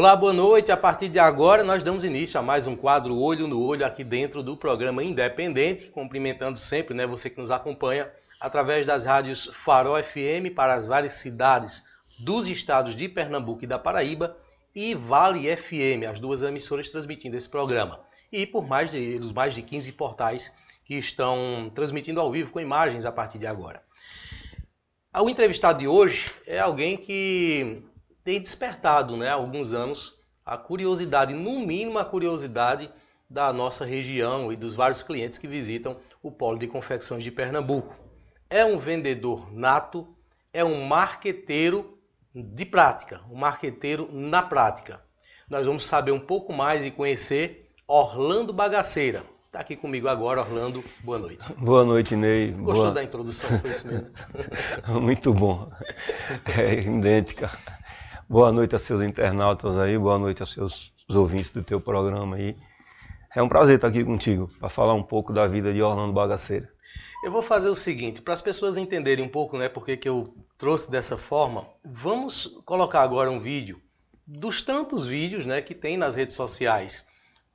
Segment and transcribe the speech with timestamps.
[0.00, 0.72] Olá, boa noite.
[0.72, 4.02] A partir de agora, nós damos início a mais um quadro Olho no Olho aqui
[4.02, 8.10] dentro do programa Independente, cumprimentando sempre né, você que nos acompanha
[8.40, 11.84] através das rádios Farol FM para as várias cidades
[12.18, 14.38] dos estados de Pernambuco e da Paraíba
[14.74, 18.00] e Vale FM, as duas emissoras transmitindo esse programa.
[18.32, 20.50] E por mais de, os mais de 15 portais
[20.82, 23.82] que estão transmitindo ao vivo com imagens a partir de agora.
[25.14, 27.82] O entrevistado de hoje é alguém que
[28.24, 32.90] tem despertado né, há alguns anos a curiosidade, no mínimo a curiosidade
[33.28, 37.94] da nossa região e dos vários clientes que visitam o Polo de Confecções de Pernambuco.
[38.48, 40.08] É um vendedor nato,
[40.52, 41.96] é um marqueteiro
[42.34, 45.00] de prática, um marqueteiro na prática.
[45.48, 49.22] Nós vamos saber um pouco mais e conhecer Orlando Bagaceira.
[49.46, 50.82] Está aqui comigo agora, Orlando.
[51.02, 51.52] Boa noite.
[51.54, 52.52] Boa noite, Ney.
[52.52, 52.92] Gostou Boa...
[52.92, 53.58] da introdução?
[53.58, 54.06] Foi isso mesmo?
[55.00, 55.66] Muito bom.
[56.56, 57.50] É idêntica.
[58.30, 62.56] Boa noite a seus internautas aí, boa noite a seus ouvintes do teu programa aí.
[63.34, 66.70] É um prazer estar aqui contigo para falar um pouco da vida de Orlando Bagaceira.
[67.24, 70.32] Eu vou fazer o seguinte, para as pessoas entenderem um pouco, né, porque que eu
[70.56, 73.82] trouxe dessa forma, vamos colocar agora um vídeo
[74.24, 77.04] dos tantos vídeos, né, que tem nas redes sociais.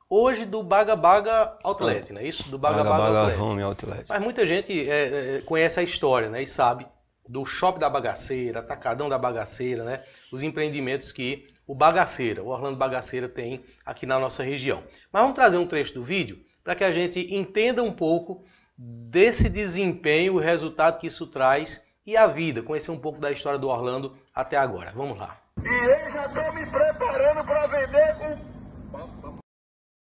[0.09, 2.49] Hoje do Baga Baga Outlet, não é isso?
[2.49, 3.41] Do Baga Baga, Baga Outlet.
[3.41, 4.05] Home Outlet.
[4.09, 6.85] Mas muita gente é, é, conhece a história, né, e sabe
[7.27, 10.03] do Shopping da Bagaceira, Atacadão da Bagaceira, né?
[10.31, 14.83] Os empreendimentos que o Bagaceira, o Orlando Bagaceira tem aqui na nossa região.
[15.11, 18.45] Mas vamos trazer um trecho do vídeo para que a gente entenda um pouco
[18.77, 23.57] desse desempenho, o resultado que isso traz e a vida, conhecer um pouco da história
[23.57, 24.91] do Orlando até agora.
[24.91, 25.37] Vamos lá.
[25.63, 29.37] E eu já estou me preparando para vender um...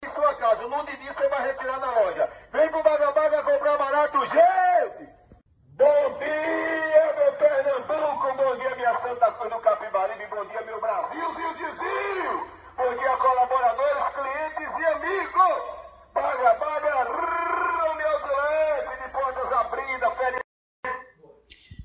[0.05, 0.65] em sua casa.
[0.65, 2.29] O nome você vai retirar na loja.
[2.53, 5.09] Vem pro Baga Baga comprar barato, gente!
[5.75, 6.78] Bom dia,
[9.17, 15.79] Cruz do Capibaribe, bom dia, meu Brasil, Vizinho, bom dia, colaboradores, clientes e amigos.
[16.13, 17.05] Baga, baga,
[17.95, 20.41] meu Outlet, de portas abridas, férias.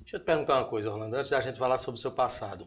[0.00, 2.66] Deixa eu te perguntar uma coisa, Orlando, antes da gente falar sobre o seu passado.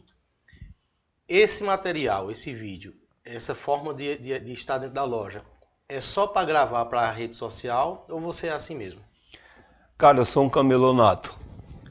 [1.29, 5.43] Esse material, esse vídeo, essa forma de, de, de estar dentro da loja,
[5.87, 9.05] é só para gravar para a rede social ou você é assim mesmo?
[9.99, 11.37] Cara, eu sou um camelonato.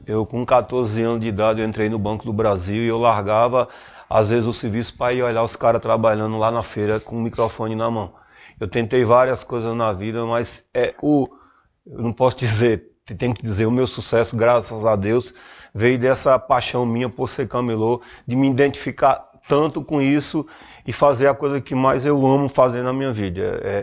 [0.07, 3.69] Eu, com 14 anos de idade, entrei no Banco do Brasil e eu largava,
[4.09, 7.21] às vezes, o serviço para ir olhar os caras trabalhando lá na feira com o
[7.21, 8.15] microfone na mão.
[8.61, 11.29] Eu tentei várias coisas na vida, mas é o.
[11.85, 12.85] Eu não posso dizer,
[13.19, 15.35] tenho que dizer, o meu sucesso, graças a Deus,
[15.75, 20.47] veio dessa paixão minha por ser camelô, de me identificar tanto com isso
[20.87, 23.61] e fazer a coisa que mais eu amo fazer na minha vida.
[23.63, 23.79] É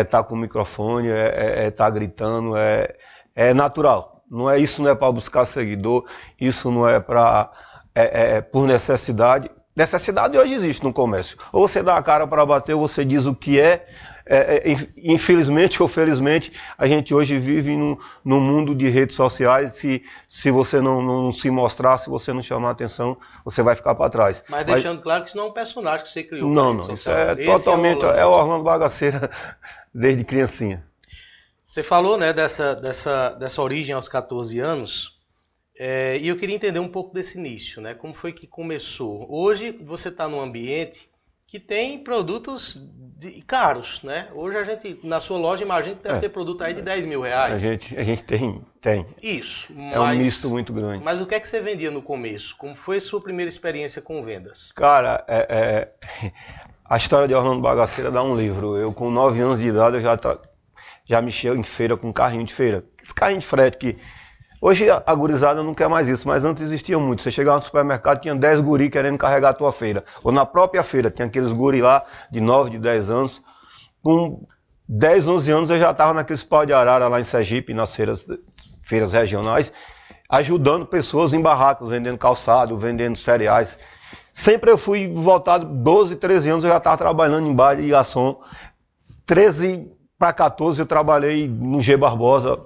[0.00, 2.94] é tá com o microfone, é estar é, é tá gritando, é,
[3.34, 4.09] é natural.
[4.30, 6.04] Não é isso, não é para buscar seguidor,
[6.40, 7.50] isso não é para
[7.94, 9.50] é, é, é, por necessidade.
[9.74, 11.36] Necessidade hoje existe no comércio.
[11.52, 13.86] Ou você dá a cara para bater, ou você diz o que é.
[14.26, 19.72] é, é infelizmente ou felizmente, a gente hoje vive num, num mundo de redes sociais.
[19.72, 23.94] Se, se você não, não, se mostrar, se você não chamar atenção, você vai ficar
[23.96, 24.44] para trás.
[24.48, 26.48] Mas deixando Mas, claro que isso não é um personagem que você criou.
[26.48, 26.94] Não, não.
[26.94, 28.04] Isso é totalmente.
[28.04, 29.28] É o Orlando Bagaceira
[29.92, 30.84] desde criancinha.
[31.70, 35.16] Você falou né, dessa, dessa, dessa origem aos 14 anos,
[35.78, 37.94] é, e eu queria entender um pouco desse início, né?
[37.94, 39.24] Como foi que começou?
[39.30, 41.08] Hoje você está num ambiente
[41.46, 42.76] que tem produtos
[43.16, 44.26] de, caros, né?
[44.34, 47.06] Hoje a gente, na sua loja, imagina que deve é, ter produto aí de 10
[47.06, 47.54] mil reais.
[47.54, 49.06] A gente, a gente tem, tem.
[49.22, 49.72] Isso.
[49.72, 51.04] Mas, é um misto muito grande.
[51.04, 52.56] Mas o que é que você vendia no começo?
[52.56, 54.72] Como foi a sua primeira experiência com vendas?
[54.74, 56.32] Cara, é, é,
[56.84, 58.76] a história de Orlando Bagaceira dá um livro.
[58.76, 60.16] Eu, com 9 anos de idade, eu já
[61.10, 62.84] já mexia em feira com carrinho de feira.
[63.02, 63.98] Esse carrinho de frete que.
[64.62, 67.22] Hoje a gurizada não quer mais isso, mas antes existia muito.
[67.22, 70.04] Você chegava no supermercado, tinha 10 guri querendo carregar a tua feira.
[70.22, 73.42] Ou na própria feira, tinha aqueles guri lá de 9, de 10 anos.
[74.02, 74.44] Com
[74.86, 78.24] 10, 11 anos eu já estava naqueles pau de arara lá em Sergipe, nas feiras,
[78.82, 79.72] feiras regionais,
[80.28, 83.78] ajudando pessoas em barracas, vendendo calçado, vendendo cereais.
[84.32, 88.40] Sempre eu fui voltado, 12, 13 anos eu já estava trabalhando em bar de garçom.
[89.26, 89.90] 13
[90.20, 92.60] para 14 eu trabalhei no G Barbosa.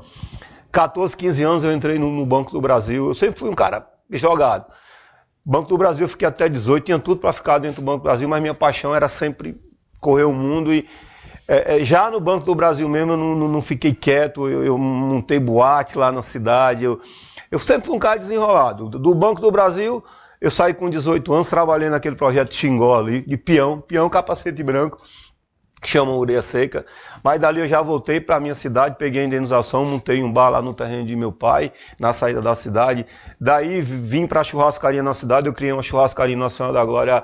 [0.72, 3.06] 14, 15 anos eu entrei no, no, Banco do Brasil.
[3.06, 4.66] Eu sempre fui um cara jogado.
[5.46, 8.02] Banco do Brasil eu fiquei até 18, tinha tudo para ficar dentro do Banco do
[8.02, 9.56] Brasil, mas minha paixão era sempre
[10.00, 10.88] correr o mundo e
[11.46, 14.64] é, é, já no Banco do Brasil mesmo eu não, não, não fiquei quieto, eu,
[14.64, 17.00] eu, montei boate lá na cidade, eu,
[17.50, 18.88] eu sempre fui um cara desenrolado.
[18.88, 20.02] Do, do Banco do Brasil
[20.40, 24.98] eu saí com 18 anos, trabalhei naquele projeto Xingó ali, de peão, peão capacete branco
[25.84, 26.84] que chamam Ureia Seca.
[27.22, 30.48] Mas dali eu já voltei para a minha cidade, peguei a indenização, montei um bar
[30.48, 31.70] lá no terreno de meu pai,
[32.00, 33.04] na saída da cidade.
[33.38, 37.22] Daí vim para a churrascaria na cidade, eu criei uma churrascaria na Senhora da Glória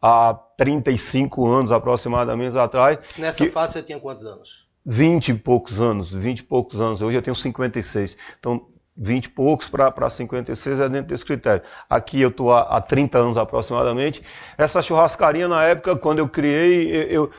[0.00, 2.98] há 35 anos aproximadamente atrás.
[3.18, 4.66] Nessa que- fase você tinha quantos anos?
[4.86, 7.02] 20 e poucos anos, 20 e poucos anos.
[7.02, 8.16] Hoje eu tenho 56.
[8.38, 8.66] Então,
[8.96, 11.62] 20 e poucos para 56 é dentro desse critério.
[11.90, 14.22] Aqui eu estou há, há 30 anos aproximadamente.
[14.56, 17.30] Essa churrascaria, na época, quando eu criei, eu,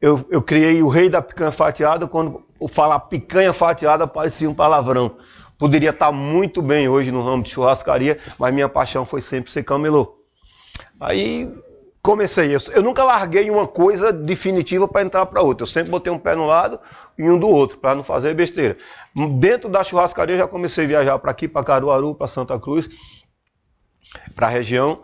[0.00, 2.06] eu, eu criei o rei da picanha fatiada.
[2.06, 5.16] Quando eu falar picanha fatiada, parecia um palavrão.
[5.58, 9.62] Poderia estar muito bem hoje no ramo de churrascaria, mas minha paixão foi sempre ser
[9.62, 10.16] camelô.
[11.00, 11.50] Aí
[12.02, 12.70] comecei isso.
[12.72, 15.62] Eu nunca larguei uma coisa definitiva para entrar para outra.
[15.62, 16.78] Eu sempre botei um pé no lado
[17.18, 18.76] e um do outro, para não fazer besteira.
[19.38, 22.88] Dentro da churrascaria eu já comecei a viajar para aqui, para Caruaru, para Santa Cruz,
[24.34, 25.00] para a região,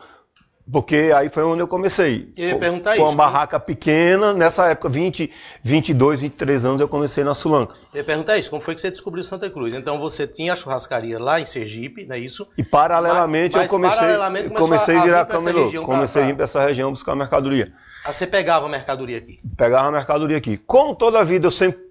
[0.70, 2.32] porque aí foi onde eu comecei.
[2.36, 3.04] Eu ia Com- perguntar Com isso.
[3.04, 5.30] uma barraca pequena, nessa época, 20,
[5.62, 7.74] 22, 23 anos, eu comecei na Sulanca.
[7.92, 9.74] Eu ia perguntar isso, como foi que você descobriu Santa Cruz?
[9.74, 12.46] Então você tinha a churrascaria lá em Sergipe, não é isso?
[12.56, 15.64] E paralelamente Mas- eu comecei, paralelamente comecei a a vir virar camelô.
[15.64, 17.72] região Comecei a vir pra- para essa região buscar mercadoria.
[18.04, 19.38] Aí você pegava a mercadoria aqui.
[19.56, 20.56] pegava a mercadoria aqui.
[20.56, 21.81] Como toda a vida eu sempre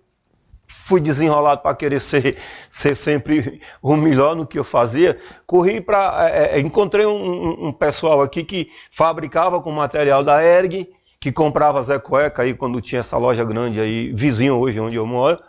[0.86, 2.38] fui desenrolado para querer ser,
[2.70, 6.58] ser sempre o melhor no que eu fazia, corri para.
[6.60, 10.90] encontrei um, um- pessoal aqui que fabricava com material da Erg,
[11.20, 15.06] que comprava Zé Cueca aí quando tinha essa loja grande aí, vizinho hoje onde eu
[15.06, 15.40] moro.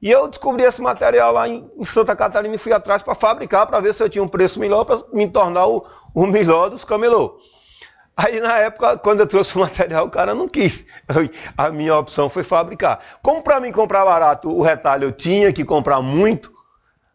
[0.00, 3.66] E eu descobri esse material lá em, em Santa Catarina e fui atrás para fabricar,
[3.66, 6.84] para ver se eu tinha um preço melhor, para me tornar o, o melhor dos
[6.84, 7.38] camelô.
[8.16, 10.86] Aí na época, quando eu trouxe o material, o cara não quis.
[11.56, 13.00] A minha opção foi fabricar.
[13.22, 16.52] Como para mim comprar barato, o retalho eu tinha que comprar muito,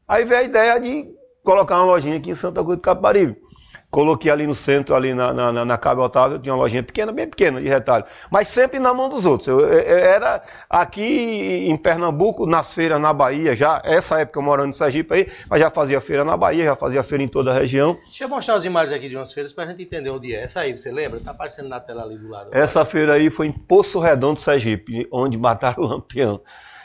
[0.07, 1.07] aí veio a ideia de
[1.43, 3.37] colocar uma lojinha aqui em Santa Cruz do Capibaribe.
[3.89, 7.09] Coloquei ali no centro, ali na, na, na, na Cabo Otávio, tinha uma lojinha pequena,
[7.13, 8.03] bem pequena, de retalho.
[8.29, 9.47] Mas sempre na mão dos outros.
[9.47, 14.43] Eu, eu- eu era aqui em Pernambuco, nas feiras na Bahia, já, essa época eu
[14.43, 17.51] morando em Sergipe aí, mas já fazia feira na Bahia, já fazia feira em toda
[17.51, 17.97] a região.
[18.03, 20.43] Deixa eu mostrar as imagens aqui de umas feiras pra gente entender onde é.
[20.43, 21.19] Essa aí, você lembra?
[21.21, 22.49] Tá aparecendo na tela ali do lado.
[22.51, 26.41] Essa feira aí foi em Poço Redondo, Sergipe, onde mataram o Lampião.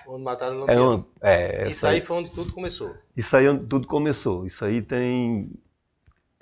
[0.07, 0.95] Onde mataram o É Lampião.
[0.95, 2.95] uma- é, Isso aí foi onde tudo começou.
[3.17, 4.47] Isso aí é onde tudo começou.
[4.47, 5.51] Isso aí tem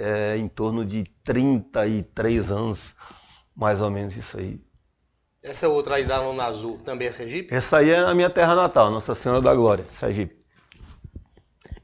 [0.01, 2.97] é, em torno de 33 anos,
[3.55, 4.61] mais ou menos isso aí.
[5.43, 7.55] Essa outra aí da Lona Azul também é Sergipe?
[7.55, 10.39] Essa aí é a minha terra natal, Nossa Senhora da Glória, Sergipe.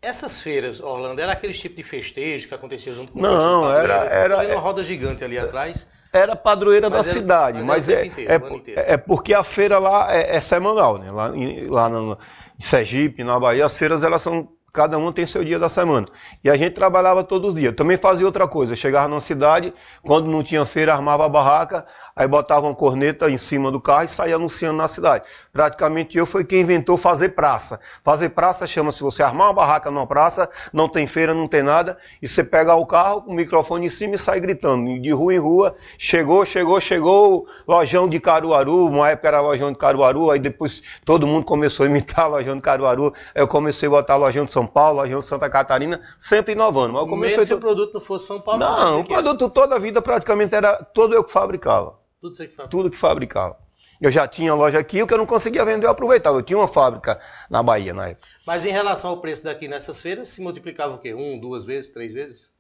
[0.01, 3.79] Essas feiras, Orlando, era aquele tipo de festejo que acontecia junto com o Não, de
[3.79, 5.89] era- era- vi uma roda gigante ali atrás.
[6.13, 9.35] Era padroeira da era- cidade, mas mas, era o é, inteiro, é, o é porque
[9.35, 11.11] a feira lá é, é semanal, né?
[11.11, 12.13] Lá, em, lá no,
[12.59, 16.07] em Sergipe, na Bahia, as feiras elas são cada uma tem seu dia da semana.
[16.45, 17.75] E a gente trabalhava todos os dias.
[17.75, 18.77] Também fazia outra coisa.
[18.77, 23.39] Chegava numa cidade, quando não tinha feira, armava a barraca, aí botava uma corneta em
[23.39, 25.25] cima do carro e saía anunciando na cidade.
[25.51, 27.81] Praticamente eu fui quem inventou fazer praça.
[28.05, 31.97] Fazer praça chama-se você armar uma barraca numa praça, não tem feira, não tem nada,
[32.21, 35.39] e você pega o carro, o microfone em cima e sai gritando, de rua em
[35.39, 35.75] rua.
[35.97, 41.27] Chegou, chegou, chegou, lojão de Caruaru, uma época era lojão de Caruaru, aí depois todo
[41.27, 44.66] mundo começou a imitar lojão de Caruaru, aí eu comecei a botar lojão de São
[44.69, 46.93] Paulo, lojão de Santa Catarina, sempre inovando.
[46.95, 47.57] Mas eu comecei Mesmo se a...
[47.57, 50.55] o produto não fosse São Paulo, você Não, o que- produto toda a vida praticamente
[50.55, 51.99] era todo eu que fabricava.
[52.21, 52.69] Tudo isso aqui.
[52.69, 53.57] Tudo que fabricava.
[54.01, 56.37] Eu já tinha loja aqui, o que eu não conseguia vender eu aproveitava.
[56.39, 57.19] Eu tinha uma fábrica
[57.49, 58.27] na Bahia na época.
[58.47, 61.15] Mas em relação ao preço daqui nessas feiras, se multiplicava o quê?
[61.15, 62.51] Um, duas vezes, três vezes?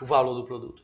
[0.00, 0.81] O valor do produto.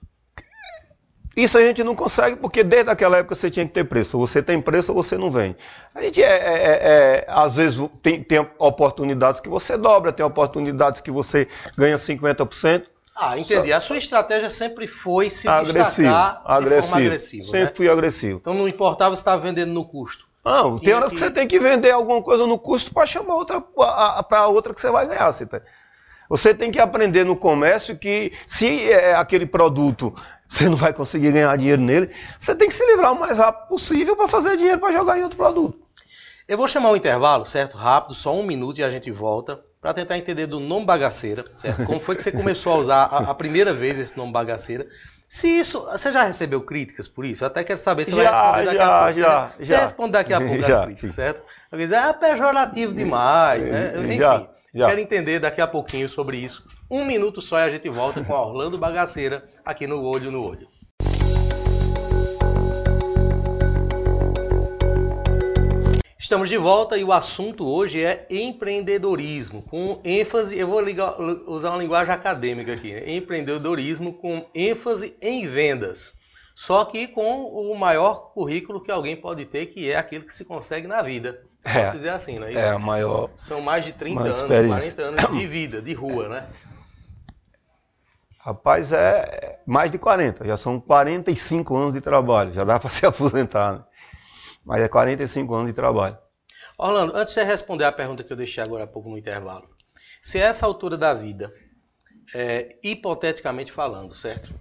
[1.41, 4.19] Isso a gente não consegue porque desde aquela época você tinha que ter preço.
[4.19, 5.57] Você tem preço ou você não vende.
[5.95, 10.25] A gente é, é- é- é, às vezes tem, tem oportunidades que você dobra, tem
[10.27, 12.83] oportunidades que você ganha 50%.
[13.15, 13.73] Ah, entendi.
[13.73, 16.83] A sua estratégia sempre foi se agressivo, destacar de agressivo.
[16.89, 17.45] forma agressiva.
[17.45, 17.73] Sempre né?
[17.75, 18.39] fui agressivo.
[18.41, 20.27] Então não importava se estava vendendo no custo.
[20.45, 23.35] Não, tem horas que- que você tem que vender alguma coisa no custo para chamar
[23.35, 25.31] outra para outra que você vai ganhar.
[25.33, 25.61] Você, tá-
[26.29, 30.15] você tem que aprender no comércio que se é aquele produto
[30.49, 33.69] você não vai conseguir ganhar dinheiro nele, você tem que se livrar o mais rápido
[33.69, 35.79] possível para fazer dinheiro para jogar em outro produto.
[36.49, 37.77] Eu vou chamar um intervalo, certo?
[37.77, 41.85] Rápido, só um minuto e a gente volta para tentar entender do nome bagaceira, certo?
[41.85, 44.87] Como foi que você começou a usar a, a primeira vez esse nome bagaceira?
[45.29, 47.45] Se isso, você já recebeu críticas por isso?
[47.45, 49.19] Eu até quero saber se Já, vai responder daqui já, a pouco.
[49.21, 49.77] já, você, já.
[49.77, 51.15] Você responde daqui a pouco Já, as críticas, sim.
[51.17, 51.43] certo?
[51.71, 53.93] Alguém diz, ah, é pejorativo demais, né?
[53.95, 54.87] Eu- Enfim, Já, já.
[54.89, 56.67] quero entender daqui a pouquinho sobre isso.
[56.91, 60.43] Um minuto só e a gente volta com a Orlando Bagaceira aqui no Olho no
[60.43, 60.67] Olho.
[66.19, 71.71] Estamos de volta e o assunto hoje é empreendedorismo, com ênfase, eu vou ligar- usar
[71.71, 73.03] uma linguagem acadêmica aqui, né?
[73.15, 76.17] empreendedorismo com ênfase em vendas.
[76.55, 80.45] Só que com o maior currículo que alguém pode ter, que é aquele que se
[80.45, 81.41] consegue na vida.
[81.63, 81.91] Posso É.
[81.93, 82.59] dizer assim, não é isso?
[82.61, 83.31] É a maior.
[83.37, 84.93] São mais de 30 Uma anos, experiência.
[84.95, 86.47] 40 anos de vida, de rua, né?
[88.49, 89.61] Rapaz, é.
[89.67, 93.85] mais de 40, já são 45 anos de trabalho, já dá para se aposentar, né?
[94.65, 96.17] Mas é 45 anos de trabalho.
[96.79, 99.69] Orlando, antes de responder a pergunta que eu deixei agora há pouco no intervalo,
[100.23, 101.53] se a essa altura da vida,
[102.35, 104.55] é, hipoteticamente falando, certo?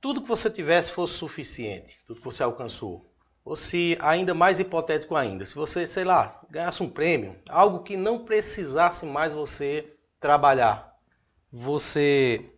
[0.00, 3.12] Tudo que você tivesse fosse suficiente, tudo que você alcançou,
[3.44, 7.96] ou se ainda mais hipotético ainda, se você, sei lá, ganhasse um prêmio, algo que
[7.96, 10.94] não precisasse mais você trabalhar,
[11.50, 12.52] você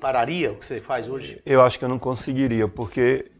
[0.00, 1.40] pararia o que você faz hoje?
[1.44, 3.30] Eu acho que eu não conseguiria, porque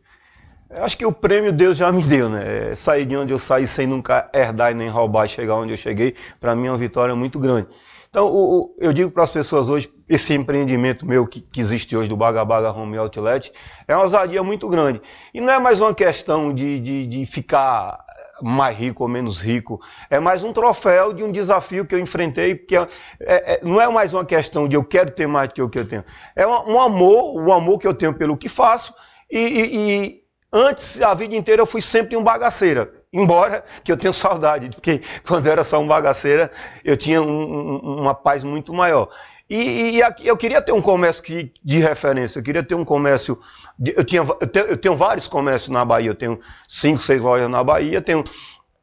[0.70, 2.70] acho que o prêmio Deus já me deu, né?
[2.72, 5.72] É sair de onde eu saí sem nunca herdar e nem roubar e chegar onde
[5.72, 7.68] eu cheguei, para mim é uma vitória muito grande.
[8.08, 11.94] Então, o, o, eu digo para as pessoas hoje, esse empreendimento meu que, que, existe
[11.94, 13.52] hoje do Baga Baga Home Outlet,
[13.86, 15.02] é uma ousadia muito grande.
[15.34, 17.98] E não é mais uma questão de, de, de ficar
[18.42, 19.80] mais rico ou menos rico.
[20.10, 22.86] É mais um troféu de um desafio que eu enfrentei, porque é,
[23.20, 26.04] é, não é mais uma questão de eu quero ter mais do que eu tenho.
[26.34, 28.94] É um, um amor, o um amor que eu tenho pelo que faço,
[29.30, 32.92] e, e, e, antes, a vida inteira, eu fui sempre um bagaceira.
[33.12, 36.50] Embora que eu tenho saudade, porque quando eu era só um bagaceira,
[36.84, 39.08] eu tinha um, um, uma paz muito maior.
[39.48, 42.84] E, e, aqui eu queria ter um comércio que, de referência, eu queria ter um
[42.84, 43.38] comércio.
[43.78, 47.22] De, eu, tinha, eu, tenho, eu, tenho, vários comércios na Bahia, eu tenho cinco, seis
[47.22, 48.24] lojas na Bahia, tenho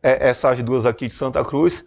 [0.01, 1.84] é, essas duas aqui de Santa Cruz.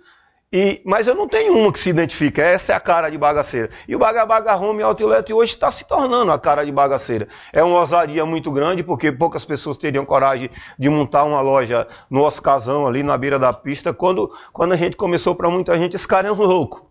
[0.53, 3.71] E, mas eu não tenho uma que se identifica, essa é a cara de bagaceira.
[3.89, 7.27] E o Baga Baga Home Outlet hoje está se tornando a cara de bagaceira.
[7.53, 12.23] É uma ousadia muito grande, porque poucas pessoas teriam coragem de montar uma loja no
[12.23, 16.07] Oscazão, ali na beira da pista, quando, quando a gente começou para muita gente, esse
[16.07, 16.86] cara é um louco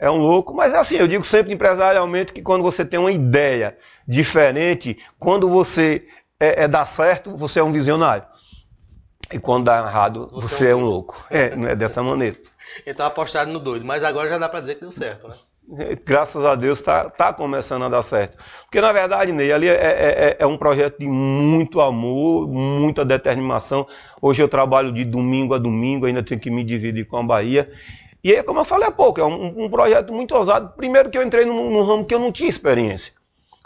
[0.00, 3.12] é um louco, mas é assim, eu digo sempre empresarialmente que quando você tem uma
[3.12, 3.76] ideia
[4.08, 6.06] diferente, quando você
[6.40, 8.24] é, é dá certo, você é um visionário.
[9.30, 11.22] E quando dá errado, você, você é um louco.
[11.30, 12.36] É, é dessa maneira.
[12.86, 15.34] Então apostaram no doido, mas agora já dá para dizer que deu certo, né?
[16.04, 18.38] Graças a Deus está tá começando a dar certo.
[18.64, 23.04] Porque na verdade, Ney, ali é, é, é, é um projeto de muito amor, muita
[23.04, 23.86] determinação.
[24.20, 27.68] Hoje eu trabalho de domingo a domingo, ainda tenho que me dividir com a Bahia.
[28.22, 30.74] E é como eu falei há pouco, é um, um projeto muito ousado.
[30.76, 33.12] Primeiro que eu entrei num, num, ramo que eu não tinha experiência,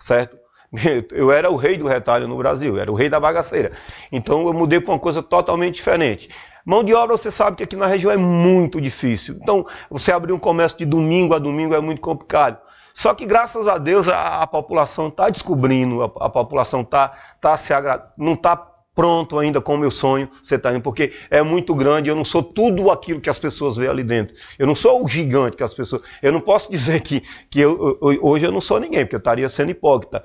[0.00, 0.38] certo?
[1.12, 3.70] Eu era o rei do retalho no Brasil, era o rei da bagaceira.
[4.11, 6.28] Então eu mudei para uma coisa totalmente diferente.
[6.64, 9.38] Mão de obra, você sabe que aqui na região é muito difícil.
[9.40, 12.58] Então, você abrir um comércio de domingo a domingo é muito complicado.
[12.94, 17.56] Só que graças a Deus a, a população está descobrindo, a, a população tá, tá
[17.56, 18.11] se agra...
[18.16, 18.56] não está
[18.94, 22.24] pronto ainda com o meu sonho, você está indo, porque é muito grande, eu não
[22.24, 24.34] sou tudo aquilo que as pessoas veem ali dentro.
[24.58, 26.02] Eu não sou o gigante que as pessoas.
[26.22, 27.20] Eu não posso dizer que,
[27.50, 30.22] que eu, eu, hoje eu não sou ninguém, porque eu estaria sendo hipócrita.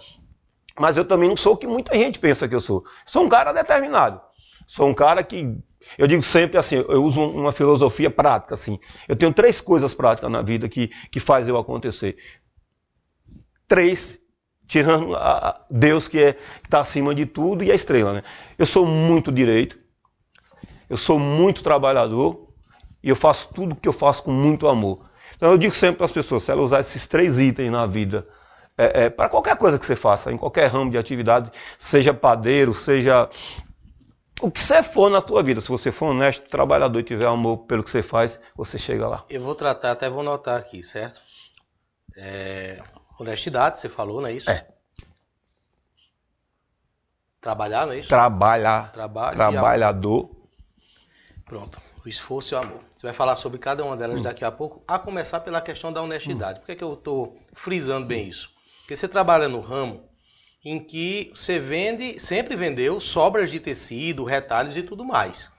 [0.79, 2.85] Mas eu também não sou o que muita gente pensa que eu sou.
[3.05, 4.21] Sou um cara determinado.
[4.67, 5.57] Sou um cara que.
[5.97, 8.79] Eu digo sempre assim, eu uso uma filosofia prática, assim.
[9.07, 12.17] Eu tenho três coisas práticas na vida que, que faz eu acontecer.
[13.67, 14.18] Três
[14.69, 15.17] tirando
[15.69, 18.13] Deus que é, está acima de tudo e a estrela.
[18.13, 18.23] Né?
[18.57, 19.77] Eu sou muito direito,
[20.88, 22.47] eu sou muito trabalhador
[23.03, 25.09] e eu faço tudo que eu faço com muito amor.
[25.35, 28.27] Então eu digo sempre para as pessoas, se ela usar esses três itens na vida,
[28.77, 32.71] é, é, para qualquer coisa que você faça, em qualquer ramo de atividade, seja padeiro,
[32.71, 33.27] seja
[34.41, 37.57] o que você for na tua vida, se você for honesto, trabalhador e tiver amor
[37.65, 39.25] pelo que você faz, você chega lá.
[39.29, 41.21] Eu vou tratar, até vou notar aqui, certo?
[42.15, 42.77] É,
[43.19, 44.49] Honestidade, você falou, não é isso?
[44.49, 44.65] É.
[47.41, 48.07] Trabalhar, não é isso?
[48.07, 48.93] Trabalhar.
[48.93, 50.29] Trabalho Trabalhador.
[51.43, 51.81] Pronto.
[52.05, 52.79] O esforço e o amor.
[52.95, 54.23] Você vai falar sobre cada uma delas hum.
[54.23, 56.59] daqui a pouco, a começar pela questão da honestidade.
[56.59, 56.61] Hum.
[56.61, 58.49] Por que, é que eu estou frisando bem isso?
[58.79, 60.09] Porque você trabalha no ramo
[60.63, 65.51] em que você vende, sempre vendeu sobras de tecido, retalhos e tudo mais.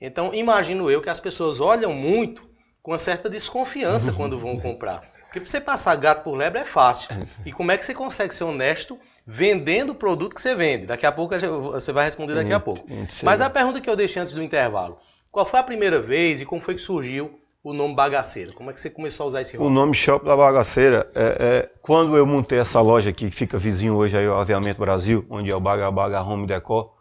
[0.00, 2.48] Então, imagino eu que as pessoas olham muito
[2.82, 5.19] com uma certa desconfiança quando vão comprar.
[5.30, 7.08] Porque pra você passar gato por lebre é fácil.
[7.46, 10.86] E como é que você consegue ser honesto vendendo o produto que você vende?
[10.86, 12.84] Daqui a pouco você vai responder daqui a pouco.
[13.22, 14.98] Mas a pergunta que eu deixei antes do intervalo.
[15.30, 18.52] Qual foi a primeira vez e como foi que surgiu o nome Bagaceira?
[18.52, 19.68] Como é que você começou a usar esse nome?
[19.68, 23.56] O nome Shop da Bagaceira, é, é, quando eu montei essa loja aqui, que fica
[23.56, 26.92] vizinho hoje aí, o Aviamento Brasil, onde é o Baga Baga Home Decor,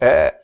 [0.00, 0.34] é,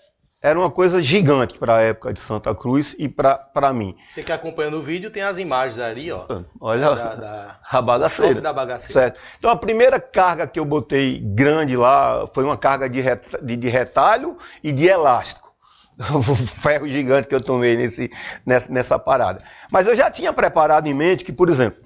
[0.42, 3.94] era uma coisa gigante para a época de Santa Cruz e para mim.
[4.12, 6.25] Você que acompanhando o vídeo tem as imagens ali, ó.
[6.59, 8.40] Olha da, da, a bagaceira.
[8.40, 9.00] da bagaceira.
[9.00, 9.20] Certo.
[9.38, 13.02] Então a primeira carga que eu botei grande lá foi uma carga de,
[13.42, 15.50] de, de retalho e de elástico.
[16.00, 18.11] O ferro gigante que eu tomei nesse,
[18.47, 19.44] nessa, nessa parada.
[19.70, 21.82] Mas eu já tinha preparado em mente que, por exemplo,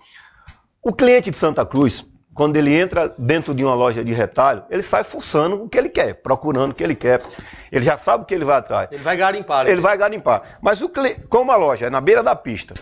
[0.80, 4.82] o cliente de Santa Cruz, quando ele entra dentro de uma loja de retalho, ele
[4.82, 7.22] sai fuçando o que ele quer, procurando o que ele quer.
[7.70, 8.90] Ele já sabe o que ele vai atrás.
[8.90, 9.64] Ele vai garimpar.
[9.64, 9.70] Né?
[9.70, 10.58] Ele vai garimpar.
[10.60, 10.90] Mas o
[11.28, 12.74] como a loja é na beira da pista,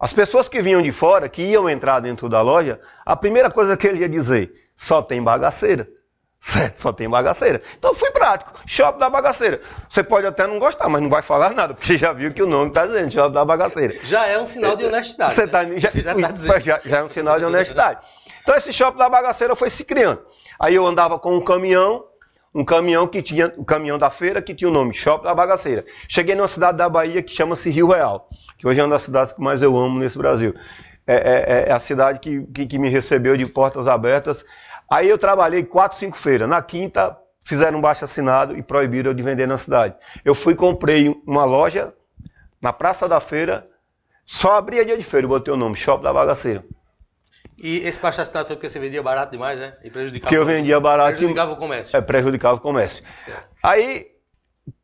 [0.00, 3.76] as pessoas que vinham de fora, que iam entrar dentro da loja, a primeira coisa
[3.76, 5.88] que ele ia dizer, só tem bagaceira.
[6.40, 7.60] Certo, só tem bagaceira.
[7.76, 8.52] Então fui prático.
[8.64, 9.60] Shopping da bagaceira.
[9.88, 12.46] Você pode até não gostar, mas não vai falar nada, porque já viu que o
[12.46, 13.98] nome está dizendo, shopping da bagaceira.
[14.04, 15.34] Já é um sinal de honestidade.
[15.34, 15.80] Você, tá, né?
[15.80, 16.60] já, Você já, tá dizendo.
[16.62, 18.00] Já, já, é um sinal de honestidade.
[18.48, 20.22] Então esse shopping da bagaceira foi se criando.
[20.58, 22.06] Aí eu andava com um caminhão,
[22.54, 25.34] um caminhão que tinha, o um caminhão da feira que tinha o nome Shopping da
[25.34, 25.84] Bagaceira.
[26.08, 28.26] Cheguei numa cidade da Bahia que chama-se Rio Real,
[28.56, 30.54] que hoje é uma das cidades que mais eu amo nesse Brasil.
[31.06, 34.46] É, é, é a cidade que, que, que me recebeu de portas abertas
[34.90, 36.48] Aí eu trabalhei quatro, cinco feiras.
[36.48, 39.94] Na quinta, fizeram um baixo assinado e proibiram eu de vender na cidade.
[40.24, 41.92] Eu fui comprei uma loja
[42.62, 43.68] na Praça da Feira,
[44.24, 46.64] só abria dia de feira, botei o nome, Shopping da Bagaceira.
[47.60, 49.74] E esse baixo assinado foi porque você vendia barato demais, né?
[49.82, 50.28] E prejudicava.
[50.28, 51.16] Que eu vendia barato.
[51.16, 51.96] Prejudicava o comércio.
[51.96, 53.02] É, prejudicava o comércio.
[53.24, 53.48] Certo.
[53.62, 54.06] Aí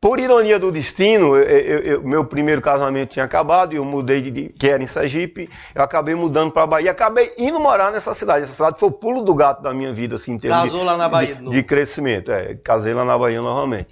[0.01, 4.21] por ironia do destino, eu, eu, eu, meu primeiro casamento tinha acabado e eu mudei
[4.21, 8.13] de, que era em Sergipe, eu acabei mudando para a Bahia, acabei indo morar nessa
[8.13, 8.43] cidade.
[8.43, 10.85] Essa cidade foi o pulo do gato da minha vida, assim, em termos Casou de,
[10.85, 12.31] lá na Bahia, de, de crescimento.
[12.31, 13.89] É, casei lá na Bahia novamente.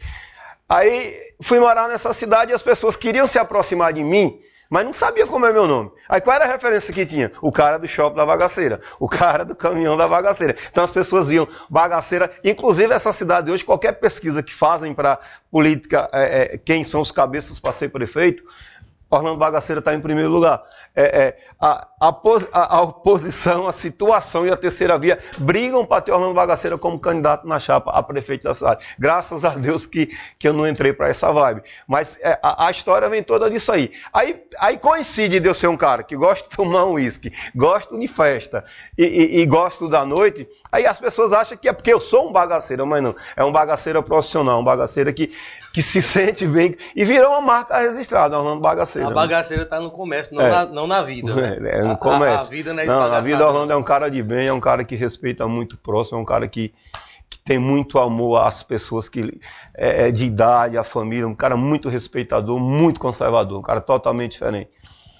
[0.68, 4.40] Aí fui morar nessa cidade e as pessoas queriam se aproximar de mim,
[4.74, 5.92] mas não sabia como é meu nome.
[6.10, 7.32] Aí qual era a referência que tinha?
[7.44, 10.58] O cara do shopping da bagaceira, o cara do caminhão da bagaceira.
[10.72, 15.20] Então as pessoas iam, bagaceira, inclusive essa cidade hoje, qualquer pesquisa que fazem para
[15.52, 18.44] política, é, é, quem são os cabeças para ser prefeito,
[19.14, 20.64] Orlando Bagaceira está em primeiro lugar.
[20.96, 26.12] É, é, a, a, a, oposição, a situação e a terceira via brigam para ter
[26.12, 28.86] Orlando Bagaceira como candidato na chapa a prefeito da cidade.
[28.98, 31.64] Graças a Deus que, que eu não entrei para essa vibe.
[31.88, 33.92] Mas é, a, a, história vem toda disso aí.
[34.12, 34.44] aí.
[34.60, 38.08] Aí coincide de eu ser um cara que gosta de tomar um uísque, gosto de
[38.08, 38.64] festa
[38.98, 40.48] e, e, e gosto da noite.
[40.72, 43.16] Aí as pessoas acham que é porque eu sou um bagaceiro, mas não.
[43.36, 45.32] É um bagaceiro profissional, um bagaceiro que
[45.74, 46.76] que se sente bem.
[46.96, 49.08] E virou uma marca registrada, Orlando Bagaceira.
[49.08, 49.16] A né?
[49.16, 50.52] bagaceira está no comércio, não, é.
[50.52, 51.34] na, não na vida.
[51.34, 51.58] Né?
[51.80, 52.46] É, no comércio.
[52.46, 54.54] A, a, vida não é Não, na vida Orlando é um cara de bem, é
[54.54, 56.72] um cara que respeita muito o próximo, é um cara que,
[57.30, 59.40] que tem muito amor às pessoas que
[59.76, 64.34] é, é de idade, à família, um cara muito respeitador, muito conservador, um cara totalmente
[64.34, 64.70] diferente.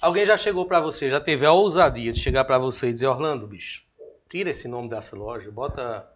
[0.00, 3.06] Alguém já chegou para você, já teve a ousadia de chegar para você e dizer,
[3.06, 3.82] Orlando, bicho,
[4.28, 6.06] tira esse nome dessa loja, bota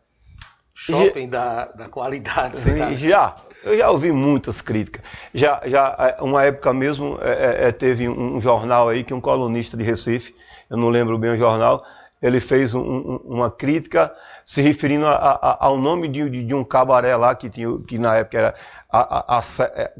[0.74, 2.58] shopping já, da, da qualidade.
[2.94, 5.02] Já, eu já ouvi muitas críticas.
[5.34, 9.20] Já, já é, uma época mesmo é, é, é, teve um jornal aí que um
[9.20, 10.34] colunista de Recife,
[10.70, 11.84] eu não lembro bem o jornal,
[12.20, 14.12] ele fez um, um, uma crítica
[14.44, 18.16] se referindo a, a, ao nome de, de, um cabaré lá que, tinha, que na
[18.16, 18.54] época era
[18.90, 19.42] a, a,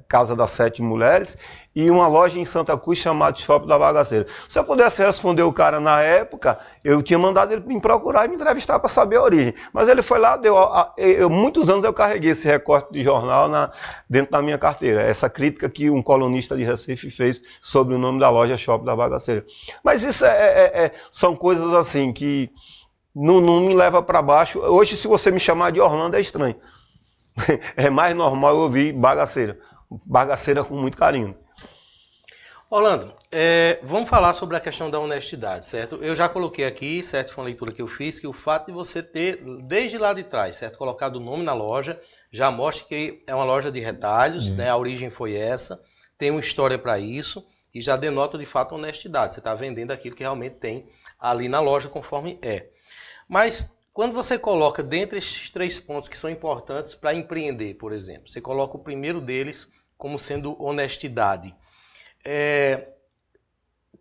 [0.09, 1.37] Casa das Sete Mulheres
[1.79, 4.27] e uma loja em Santa Cruz chamada Shopping da Bagaceira.
[4.49, 8.29] Se eu pudesse responder o cara na época, eu tinha mandado ele me procurar e
[8.29, 9.55] me entrevistar para saber a origem.
[9.73, 10.57] Mas ele foi lá, deu.
[10.97, 13.71] Eu, muitos anos eu carreguei esse recorte de jornal na,
[14.11, 15.03] dentro da minha carteira.
[15.03, 18.97] Essa crítica que um colunista de Recife fez sobre o nome da loja Shopping da
[18.97, 19.47] Bagaceira.
[19.85, 22.51] Mas isso é, é, é são coisas assim que
[23.15, 24.59] não, não me leva para baixo.
[24.59, 26.57] Hoje, se você me chamar de Orlando, é estranho.
[27.77, 29.57] é mais normal eu ouvir bagaceira.
[30.05, 31.37] Bagaceira com muito carinho.
[32.71, 35.97] Orlando, é, vamos falar sobre a questão da honestidade, certo?
[36.03, 37.33] Eu já coloquei aqui, certo?
[37.33, 40.23] Foi uma leitura que eu fiz, que o fato de você ter, desde lá de
[40.23, 40.77] trás, certo?
[40.77, 41.99] Colocado o nome na loja,
[42.31, 44.57] já mostra que é uma loja de retalhos, uhum.
[44.57, 44.69] né?
[44.69, 45.81] A origem foi essa,
[46.19, 47.43] tem uma história para isso
[47.75, 49.33] e já denota de fato honestidade.
[49.33, 50.87] Você está vendendo aquilo que realmente tem
[51.19, 52.67] ali na loja conforme é.
[53.27, 58.29] Mas quando você coloca dentre esses três pontos que são importantes para empreender, por exemplo,
[58.29, 61.57] você coloca o primeiro deles como sendo honestidade.
[62.25, 62.89] É,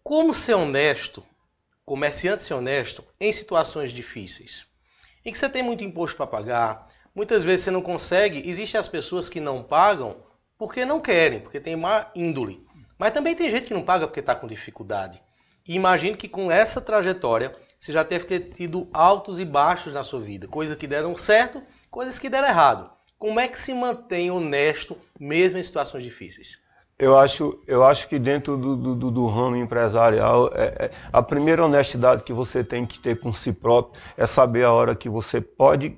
[0.03, 1.23] como ser honesto,
[1.85, 4.65] comerciante ser honesto, em situações difíceis?
[5.25, 8.87] Em que você tem muito imposto para pagar, muitas vezes você não consegue, existem as
[8.87, 10.17] pessoas que não pagam
[10.57, 12.65] porque não querem, porque tem má índole.
[12.97, 15.21] Mas também tem gente que não paga porque está com dificuldade.
[15.67, 20.03] E imagine que com essa trajetória você já deve ter tido altos e baixos na
[20.03, 22.89] sua vida, coisas que deram certo, coisas que deram errado.
[23.19, 26.59] Como é que se mantém honesto mesmo em situações difíceis?
[26.99, 31.63] Eu acho, eu acho que dentro do, do, do ramo empresarial, é, é, a primeira
[31.63, 35.39] honestidade que você tem que ter com si próprio é saber a hora que você
[35.39, 35.95] pode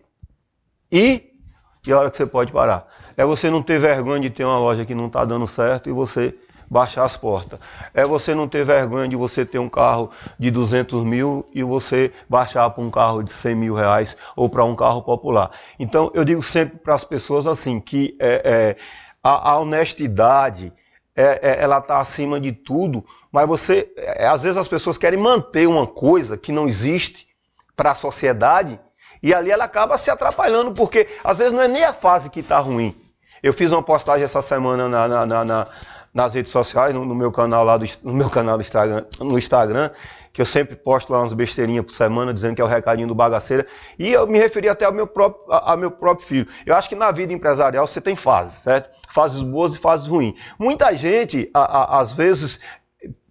[0.91, 1.39] ir
[1.87, 2.85] e a hora que você pode parar.
[3.15, 5.93] É você não ter vergonha de ter uma loja que não está dando certo e
[5.93, 6.35] você
[6.69, 7.57] baixar as portas.
[7.93, 12.11] É você não ter vergonha de você ter um carro de 200 mil e você
[12.27, 15.49] baixar para um carro de 100 mil reais ou para um carro popular.
[15.79, 18.75] Então, eu digo sempre para as pessoas assim, que é, é,
[19.23, 20.73] a, a honestidade
[21.19, 25.19] é, é, ela está acima de tudo, mas você, é, às vezes as pessoas querem
[25.19, 27.27] manter uma coisa que não existe
[27.75, 28.79] para a sociedade
[29.21, 32.39] e ali ela acaba se atrapalhando, porque às vezes não é nem a fase que
[32.39, 32.95] está ruim.
[33.43, 35.67] Eu fiz uma postagem essa semana na, na, na,
[36.13, 39.37] nas redes sociais, no, no meu canal lá do, no meu canal do Instagram, no
[39.37, 39.89] Instagram,
[40.31, 43.15] que eu sempre posto lá umas besteirinhas por semana dizendo que é o recadinho do
[43.15, 43.65] bagaceira.
[43.97, 46.47] E eu me referi até ao meu próprio, a, a meu próprio filho.
[46.65, 48.89] Eu acho que na vida empresarial você tem fases, certo?
[49.09, 50.33] Fases boas e fases ruins.
[50.57, 52.59] Muita gente, a, a, às vezes,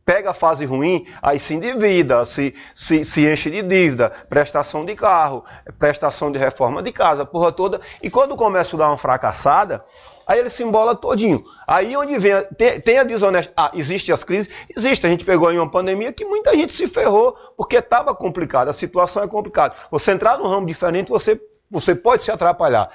[0.08, 4.94] pega a fase ruim, aí se endivida, se, se, se enche de dívida, prestação de
[4.94, 5.44] carro,
[5.78, 7.78] prestação de reforma de casa, porra toda.
[8.02, 9.84] E quando começa a dar uma fracassada,
[10.28, 11.42] aí ele se embola todinho.
[11.66, 13.54] Aí onde vem, tem, tem a desonestidade.
[13.56, 14.50] Ah, existem as crises?
[14.76, 15.06] Existe.
[15.06, 18.74] A gente pegou em uma pandemia que muita gente se ferrou porque estava complicado, a
[18.74, 19.74] situação é complicada.
[19.90, 22.90] Você entrar num ramo diferente, você, você pode se atrapalhar.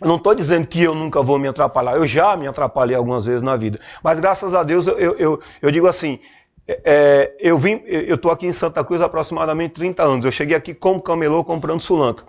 [0.00, 3.24] Eu não estou dizendo que eu nunca vou me atrapalhar, eu já me atrapalhei algumas
[3.24, 3.80] vezes na vida.
[4.00, 6.20] Mas graças a Deus, eu, eu, eu digo assim,
[6.68, 10.24] é, eu vim, eu estou aqui em Santa Cruz há aproximadamente 30 anos.
[10.24, 12.24] Eu cheguei aqui como camelô comprando sulanca.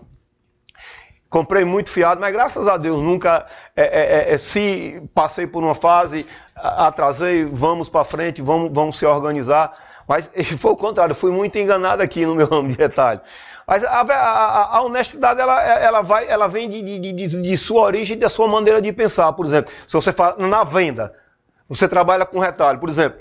[1.30, 5.64] Comprei muito fiado, mas graças a Deus nunca é, é, é, é se passei por
[5.64, 9.72] uma fase, atrasei, vamos para frente, vamos, vamos se organizar.
[10.08, 13.22] Mas foi o contrário, fui muito enganado aqui no meu ramo de retalho.
[13.68, 17.84] Mas a, a, a honestidade ela, ela, vai, ela vem de, de, de, de sua
[17.84, 19.32] origem e da sua maneira de pensar.
[19.34, 21.14] Por exemplo, se você fala na venda,
[21.68, 23.20] você trabalha com retalho, por exemplo.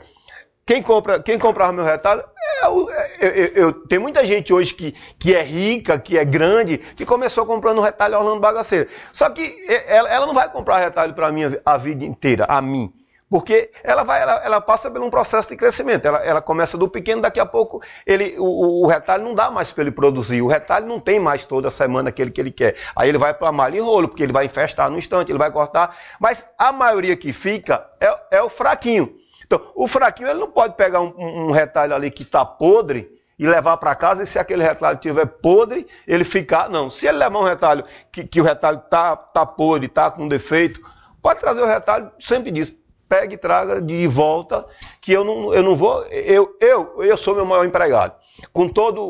[0.69, 4.93] Quem compra, quem comprava meu retalho, é, eu, eu, eu, tem muita gente hoje que,
[5.19, 8.87] que é rica, que é grande, que começou comprando retalho Orlando Bagaceira.
[9.11, 9.51] Só que
[9.87, 12.93] ela, ela não vai comprar retalho para mim a vida inteira, a mim.
[13.31, 16.05] Porque ela, vai, ela, ela, passa por um processo de crescimento.
[16.05, 19.73] Ela, ela começa do pequeno, daqui a pouco ele, o, o, retalho não dá mais
[19.73, 20.43] para ele produzir.
[20.43, 22.77] O retalho não tem mais toda semana aquele que ele quer.
[22.95, 25.51] Aí ele vai para malha e rolo, porque ele vai infestar no instante, ele vai
[25.51, 25.97] cortar.
[26.21, 29.17] Mas a maioria que fica é, é o fraquinho.
[29.49, 33.47] Então, o fraquinho ele não pode pegar um, um retalho ali que está podre e
[33.47, 36.69] levar para casa, e se aquele retalho estiver podre, ele ficar.
[36.69, 36.91] Não.
[36.91, 37.83] Se ele levar um retalho
[38.13, 40.81] que, que o retalho está tá podre, está com defeito,
[41.23, 42.77] pode trazer o retalho, sempre diz,
[43.09, 44.67] pegue e traga de volta,
[45.01, 46.03] que eu não, eu não vou.
[46.07, 48.15] Eu, eu, eu sou meu maior empregado.
[48.53, 49.01] Com toda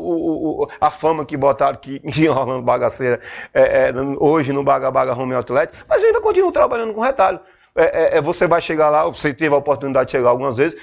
[0.79, 3.19] a fama que botaram aqui em Orlando Bagaceira,
[3.53, 7.41] é, é, hoje no Baga Baga Home Outlet, mas eu ainda continuo trabalhando com retalho.
[7.75, 10.79] É, é, é, você vai chegar lá, você teve a oportunidade de chegar algumas vezes.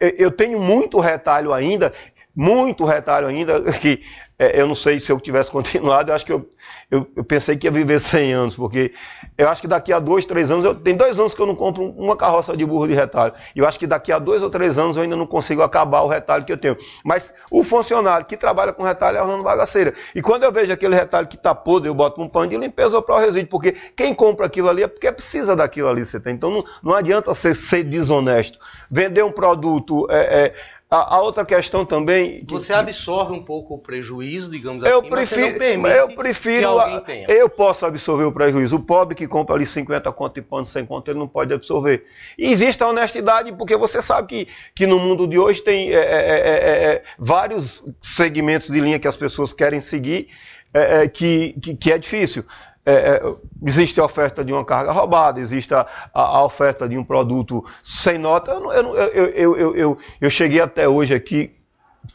[0.00, 1.92] Eu tenho muito retalho ainda,
[2.34, 4.02] muito retalho ainda, que
[4.40, 6.48] eu não sei se eu tivesse continuado, eu acho que eu,
[6.90, 8.92] eu, eu, pensei que ia viver 100 anos, porque
[9.36, 11.54] eu acho que daqui a dois, três anos, eu, tem dois anos que eu não
[11.54, 14.48] compro uma carroça de burro de retalho, e eu acho que daqui a dois ou
[14.48, 16.76] três anos eu ainda não consigo acabar o retalho que eu tenho.
[17.04, 19.92] Mas o funcionário que trabalha com retalho é Orlando Bagaceira.
[20.14, 22.96] E quando eu vejo aquele retalho que está podre, eu boto um pano de limpeza
[22.96, 26.18] ou para o resíduo, porque quem compra aquilo ali é porque precisa daquilo ali, você
[26.18, 26.34] tem.
[26.34, 28.58] Então não, não adianta você ser desonesto.
[28.90, 30.06] Vender um produto...
[30.10, 32.44] É, é, a, a, outra questão também.
[32.44, 36.66] Que, você absorve um pouco o prejuízo, digamos eu assim, prefiro, eu prefiro.
[36.66, 37.26] Alguém tenha.
[37.28, 38.74] Eu posso absorver o prejuízo.
[38.74, 42.04] O pobre que compra ali 50 conto e pano, 100 conto, ele não pode absorver.
[42.36, 45.94] E existe a honestidade, porque você sabe que, que no mundo de hoje tem é,
[45.94, 50.26] é, é, é, é vários segmentos de linha que as pessoas querem seguir.
[50.72, 52.44] É, que, que, que, é difícil
[52.84, 53.34] é, é,
[53.66, 58.18] existe a oferta de uma carga roubada, existe a, a, oferta de um produto sem
[58.18, 58.52] nota.
[58.52, 61.54] Eu, eu, eu, eu, eu, eu cheguei até hoje aqui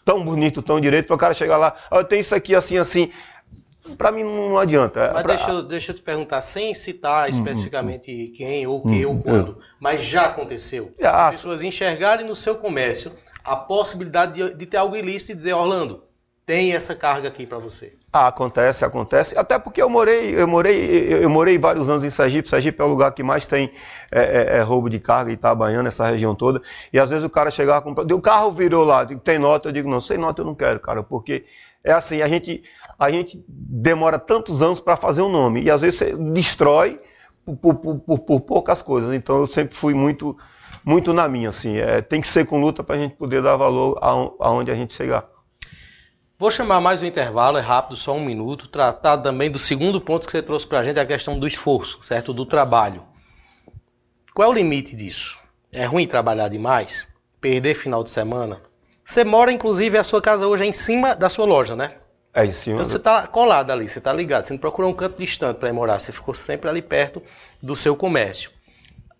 [0.03, 2.77] tão bonito, tão direito, para o cara chegar lá, ah, eu tenho isso aqui assim,
[2.77, 3.09] assim.
[3.99, 5.11] Para mim não adianta.
[5.13, 5.35] Mas pra...
[5.35, 9.09] deixa, eu, deixa eu te perguntar, sem citar hum, especificamente hum, quem, ou que, hum,
[9.09, 10.91] ou quando, mas já aconteceu.
[10.99, 11.27] Já.
[11.27, 13.11] As pessoas enxergarem no seu comércio
[13.43, 16.01] a possibilidade de, de ter algo ilícito e dizer, Orlando,
[16.45, 17.93] tem essa carga aqui para você.
[18.13, 19.37] Ah, acontece, acontece.
[19.37, 22.47] Até porque eu morei, eu morei, eu morei vários anos em Sergipe.
[22.47, 23.71] Sergipe é o lugar que mais tem
[24.11, 26.61] é, é, é roubo de carga, Itabaiana, essa região toda.
[26.93, 29.89] E às vezes o cara chegava com o carro virou lá, tem nota, eu digo
[29.89, 31.45] não, sem nota eu não quero, cara, porque
[31.83, 32.63] é assim, a gente,
[32.97, 37.01] a gente demora tantos anos para fazer um nome e às vezes você destrói
[37.43, 39.13] por, por, por, por poucas coisas.
[39.13, 40.37] Então eu sempre fui muito,
[40.85, 41.77] muito na minha, assim.
[41.77, 43.97] É, tem que ser com luta para a gente poder dar valor
[44.39, 45.34] aonde a gente chegar.
[46.37, 50.25] Vou chamar mais um intervalo, é rápido, só um minuto, tratar também do segundo ponto
[50.25, 52.33] que você trouxe para a gente, a questão do esforço, certo?
[52.33, 53.03] Do trabalho.
[54.33, 55.39] Qual é o limite disso?
[55.71, 57.07] É ruim trabalhar demais?
[57.39, 58.61] Perder final de semana?
[59.05, 61.93] Você mora, inclusive, a sua casa hoje é em cima da sua loja, né?
[62.33, 62.75] É em cima.
[62.75, 64.43] Então você está colado ali, você está ligado.
[64.43, 67.23] Você não procurou um canto distante para ir morar, você ficou sempre ali perto
[67.63, 68.51] do seu comércio.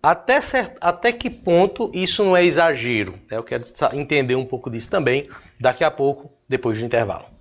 [0.02, 3.18] Até, certo, até que ponto isso não é exagero?
[3.30, 5.26] Eu quero entender um pouco disso também
[5.58, 7.35] daqui a pouco, depois do intervalo.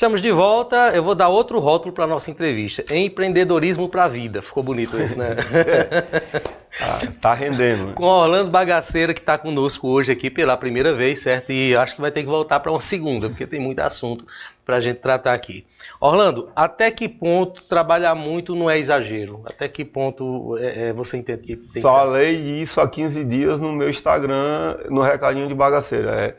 [0.00, 0.92] Estamos de volta.
[0.94, 2.82] Eu vou dar outro rótulo para a nossa entrevista.
[2.90, 4.40] Empreendedorismo para a vida.
[4.40, 5.36] Ficou bonito isso, né?
[6.80, 7.86] Ah, tá rendendo.
[7.88, 7.92] né?
[7.96, 11.50] Com Orlando Bagaceira, que está conosco hoje aqui pela primeira vez, certo?
[11.50, 14.24] E acho que vai ter que voltar para uma segunda, porque tem muito assunto
[14.64, 15.66] para a gente tratar aqui.
[16.00, 19.42] Orlando, até que ponto trabalhar muito não é exagero?
[19.44, 23.58] Até que ponto é, é, você entende que tem que Falei isso há 15 dias
[23.58, 26.10] no meu Instagram, no recadinho de bagaceira.
[26.12, 26.36] É,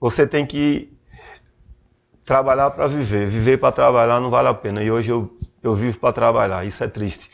[0.00, 0.95] você tem que
[2.26, 3.28] trabalhar para viver.
[3.28, 4.82] Viver para trabalhar não vale a pena.
[4.82, 5.30] E hoje eu,
[5.62, 6.66] eu vivo para trabalhar.
[6.66, 7.30] Isso é triste.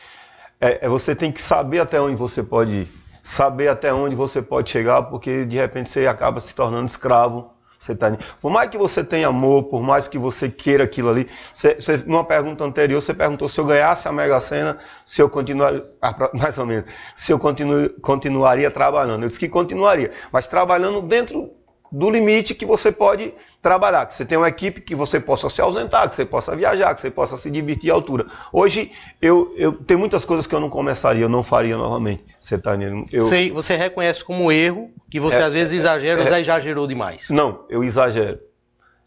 [0.61, 2.87] É, é, você tem que saber até onde você pode ir.
[3.23, 7.51] Saber até onde você pode chegar, porque de repente você acaba se tornando escravo.
[7.79, 11.27] Você tá, por mais que você tenha amor, por mais que você queira aquilo ali,
[11.53, 15.29] você, você, numa pergunta anterior você perguntou se eu ganhasse a Mega Sena, se eu
[15.29, 19.23] continuaria, ah, mais ou menos, se eu continu, continuaria trabalhando.
[19.23, 21.51] Eu disse que continuaria, mas trabalhando dentro
[21.93, 25.61] do limite que você pode trabalhar, que você tem uma equipe que você possa se
[25.61, 28.25] ausentar, que você possa viajar, que você possa se divertir à altura.
[28.51, 28.89] Hoje,
[29.21, 32.25] eu, eu tem muitas coisas que eu não começaria, eu não faria novamente.
[32.39, 32.73] Você tá?
[33.11, 36.87] Eu, Você, você reconhece como erro que você É, às vezes exagera, é, já exagerou
[36.87, 37.29] demais.
[37.29, 38.39] Não, eu exagero.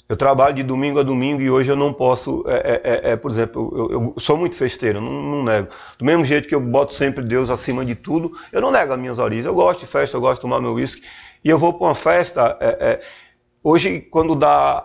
[0.08, 3.16] Eu trabalho de domingo a domingo e hoje eu não posso, é, é, é, é,
[3.16, 5.66] por exemplo, eu, eu sou muito festeiro, não, não nego.
[5.98, 9.00] Do mesmo jeito que eu boto sempre Deus acima de tudo, eu não nego as
[9.00, 9.44] minhas origens.
[9.44, 11.02] Eu gosto de festa, eu gosto de tomar meu uísque.
[11.46, 13.00] E eu vou para uma festa, é, é,
[13.62, 14.84] hoje quando dá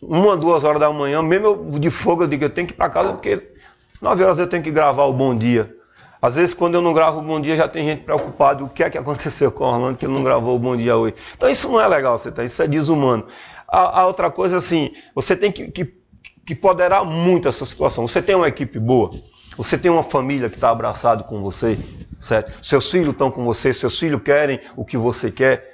[0.00, 2.76] uma, duas horas da manhã, mesmo eu de fogo, eu digo, eu tenho que ir
[2.76, 3.52] para casa porque
[4.00, 5.76] nove horas eu tenho que gravar o Bom Dia.
[6.22, 8.64] Às vezes, quando eu não gravo o Bom Dia, já tem gente preocupada.
[8.64, 10.96] O que é que aconteceu com o Orlando que ele não gravou o Bom Dia
[10.96, 11.16] hoje?
[11.36, 12.42] Então, isso não é legal, você tá?
[12.42, 13.26] Isso é desumano.
[13.68, 15.94] A, a outra coisa, assim, você tem que, que,
[16.46, 18.08] que poderar muito essa situação.
[18.08, 19.10] Você tem uma equipe boa,
[19.54, 21.78] você tem uma família que está abraçado com você,
[22.18, 22.64] certo?
[22.64, 25.73] Seus filhos estão com você, seus filhos querem o que você quer.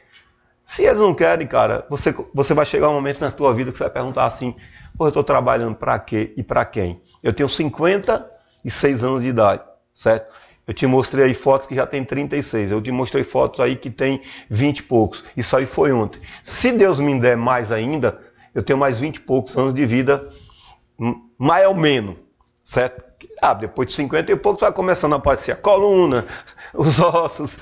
[0.71, 3.77] Se eles não querem, cara, você, você vai chegar um momento na tua vida que
[3.77, 4.55] você vai perguntar assim:
[4.97, 7.03] Pô, eu estou trabalhando para quê e para quem?
[7.25, 10.33] Eu tenho 56 anos de idade, certo?
[10.69, 12.71] Eu te mostrei aí fotos que já tem 36.
[12.71, 15.25] Eu te mostrei fotos aí que tem 20 e poucos.
[15.37, 16.23] Isso aí foi ontem.
[16.41, 18.21] Se Deus me der mais ainda,
[18.55, 20.31] eu tenho mais 20 e poucos anos de vida,
[21.37, 22.15] mais ou menos,
[22.63, 23.03] certo?
[23.43, 26.25] Ah, depois de 50 e poucos vai começando a aparecer a coluna,
[26.73, 27.59] os ossos.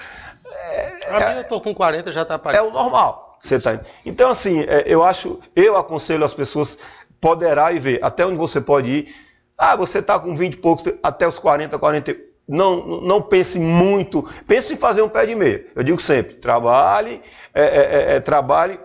[1.07, 2.69] Pra mim, eu tô com 40, já tá É aparecendo.
[2.69, 3.37] o normal.
[3.41, 3.81] Você tá...
[4.05, 6.79] Então, assim, é, eu acho, eu aconselho as pessoas
[7.21, 9.15] poderá e ver até onde você pode ir.
[9.57, 12.11] Ah, você está com 20 e poucos, até os 40, 40.
[12.13, 14.23] e- Não, não pense muito.
[14.47, 15.67] Pense em fazer um pé de meia.
[15.75, 17.21] Eu digo sempre: trabalhe,
[17.55, 17.67] é, é,
[18.13, 18.79] é, é, trabalhe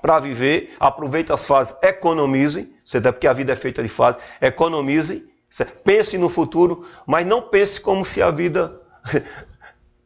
[0.00, 2.70] para viver, aproveite as fases, economize,
[3.02, 5.74] tá- porque a vida é feita de fases, economize, certo?
[5.82, 8.80] pense no futuro, mas não pense como se a vida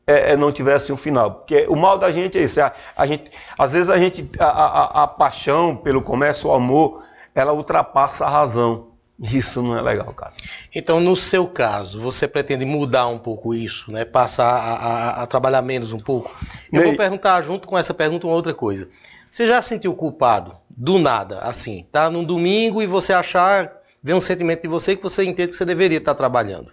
[0.09, 1.31] é, é, não tivesse um final.
[1.33, 2.61] Porque o mal da gente é isso.
[2.61, 7.05] A, a gente, às vezes a gente, a, a, a paixão pelo comércio, o amor,
[7.35, 8.88] ela ultrapassa a razão.
[9.21, 10.33] Isso não é legal, cara.
[10.73, 14.05] Então, no seu caso, você pretende mudar um pouco isso, né?
[14.05, 16.31] Passar a, a- a trabalhar menos um pouco?
[16.73, 16.88] Eu Ney.
[16.90, 18.88] vou perguntar junto com essa pergunta uma outra coisa.
[19.29, 21.85] Você já se sentiu culpado do nada, assim?
[21.90, 25.55] Tá num domingo e você achar, vem um sentimento de você que você entende que
[25.57, 26.71] você deveria estar trabalhando.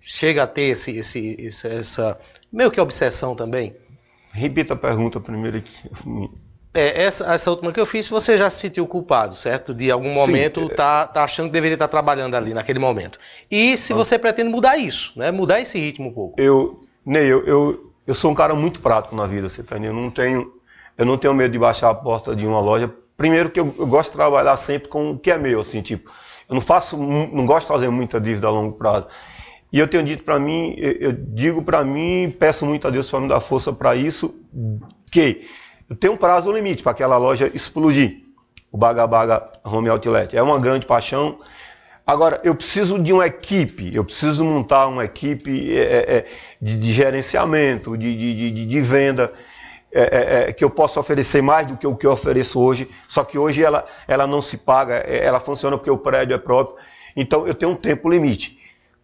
[0.00, 2.18] Chega a ter esse, esse, esse- essa
[2.52, 3.74] meio que obsessão também?
[4.32, 5.88] Repita a pergunta primeiro aqui.
[6.74, 9.74] É, essa, essa última que eu fiz, você já se sentiu culpado, certo?
[9.74, 10.74] De algum momento é.
[10.74, 13.18] tá, tá achando que deveria estar trabalhando ali naquele momento.
[13.50, 15.30] E se você pretende mudar isso, né?
[15.30, 16.38] Mudar esse ritmo um pouco.
[16.38, 19.78] Eu, Ney, eu, eu, eu sou um cara muito prático na vida, você tá?
[19.78, 20.52] Eu não tenho,
[20.98, 22.92] eu não tenho medo de baixar a porta de uma loja.
[23.16, 26.12] Primeiro que eu, eu gosto de trabalhar sempre com o que é meu, assim, tipo,
[26.46, 29.08] eu não faço, não gosto de fazer muita dívida a longo prazo.
[29.72, 33.20] E eu tenho dito para mim, eu, digo para mim, peço muito a Deus para
[33.20, 34.34] me dar força para isso,
[35.10, 35.44] que
[35.88, 38.24] eu tenho um prazo limite para aquela loja explodir.
[38.70, 40.36] O Baga Baga Home Outlet.
[40.36, 41.38] É uma grande paixão.
[42.06, 46.26] Agora, eu preciso de uma equipe, eu preciso montar uma equipe é, é, é,
[46.60, 49.32] de, de gerenciamento, de, de, de, venda,
[49.92, 52.88] é, é, é, que eu possa oferecer mais do que o que eu ofereço hoje.
[53.08, 56.76] Só que hoje ela, ela não se paga, ela funciona porque o prédio é próprio.
[57.16, 58.56] Então, eu tenho um tempo limite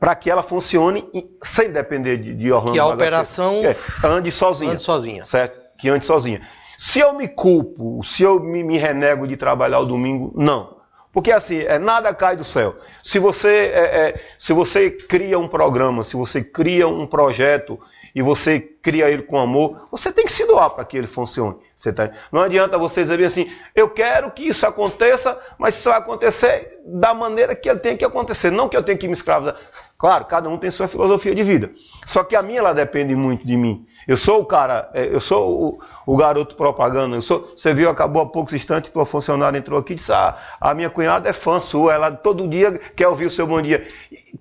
[0.03, 1.09] para que ela funcione
[1.41, 4.73] sem depender de, de Orlando Que a operação é, ande sozinha.
[4.73, 5.23] ande sozinha.
[5.23, 5.61] Certo?
[5.79, 6.41] Que ande sozinha.
[6.77, 10.77] Se eu me culpo, se eu me, me renego de trabalhar o domingo, não.
[11.13, 12.75] Porque assim, é, nada cai do céu.
[13.01, 17.79] Se você, é, é, se você cria um programa, se você cria um projeto
[18.15, 21.57] e você cria ele com amor, você tem que se doar para que ele funcione.
[21.95, 26.81] Tá- Não adianta você dizer assim, eu quero que isso aconteça, mas isso vai acontecer
[26.85, 29.57] da maneira que ele tem que acontecer, não que eu tenho que me escravizar.
[29.99, 31.71] Claro, cada um tem sua filosofia de vida.
[32.05, 33.87] Só que a minha ela depende muito de mim.
[34.07, 37.21] Eu sou o cara, é, eu sou o, o garoto propaganda.
[37.21, 40.75] Sou, você viu, acabou há poucos instantes, tua funcionária entrou aqui e disse: ah, a
[40.75, 43.87] minha cunhada é fã sua, ela todo dia quer ouvir o seu bom dia.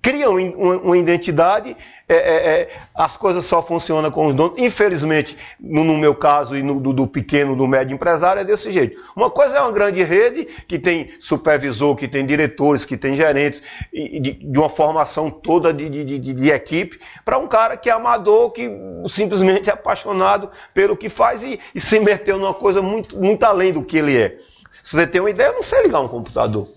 [0.00, 1.76] Criam uma, uma identidade,
[2.08, 4.58] é, é, é, as coisas só funcionam com os donos.
[4.58, 8.70] Infelizmente, no, no meu caso e no, do, do, pequeno, do médio empresário, é desse
[8.70, 9.00] jeito.
[9.16, 13.62] Uma coisa é uma grande rede que tem supervisor, que tem diretores, que tem gerentes,
[13.92, 17.92] e, de, de, uma formação toda de, de, de equipe, para um cara que é
[17.92, 18.70] amador, que
[19.08, 23.72] simplesmente é apaixonado pelo que faz e, e se meteu numa coisa muito, muito além
[23.72, 24.38] do que ele é.
[24.82, 26.68] Se você tem uma ideia, eu não sei ligar um computador.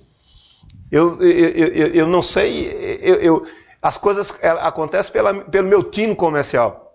[0.92, 3.00] Eu, eu, eu, eu não sei.
[3.02, 3.46] eu,
[3.82, 6.94] as coisas acontecem pela, pelo meu tino comercial.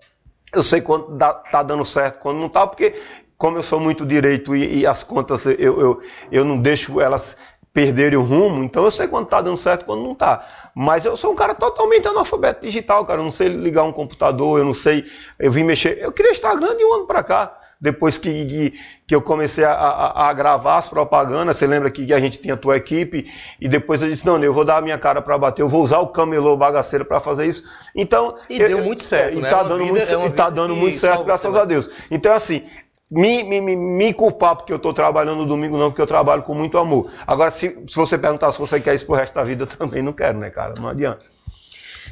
[0.52, 2.94] Eu sei quando dá, tá dando certo, quando não está, porque
[3.38, 7.36] como eu sou muito direito e, e as contas eu, eu, eu não deixo elas
[7.72, 10.44] perderem o rumo, então eu sei quando está dando certo quando não está.
[10.74, 13.20] Mas eu sou um cara totalmente analfabeto digital, cara.
[13.20, 15.04] Eu não sei ligar um computador, eu não sei.
[15.38, 15.98] Eu vim mexer.
[16.00, 19.72] Eu queria Instagram de um ano para cá depois que, que, que eu comecei a,
[19.72, 23.68] a, a, gravar as propagandas, você lembra que a gente tinha a tua equipe, e
[23.68, 26.00] depois eu disse, não, eu vou dar a minha cara para bater, eu vou usar
[26.00, 27.64] o camelô bagaceiro para fazer isso.
[27.94, 29.48] Então, e eu, deu muito certo, e né?
[29.48, 31.88] tá dando muito, é e tá dando muito certo, graças a Deus.
[32.10, 32.64] Então, assim,
[33.10, 36.54] me, me, me, culpar porque eu estou trabalhando no domingo, não, porque eu trabalho com
[36.54, 37.10] muito amor.
[37.26, 40.12] Agora, se, se você perguntar se você quer isso pro resto da vida, também não
[40.12, 40.74] quero, né, cara?
[40.78, 41.24] Não adianta.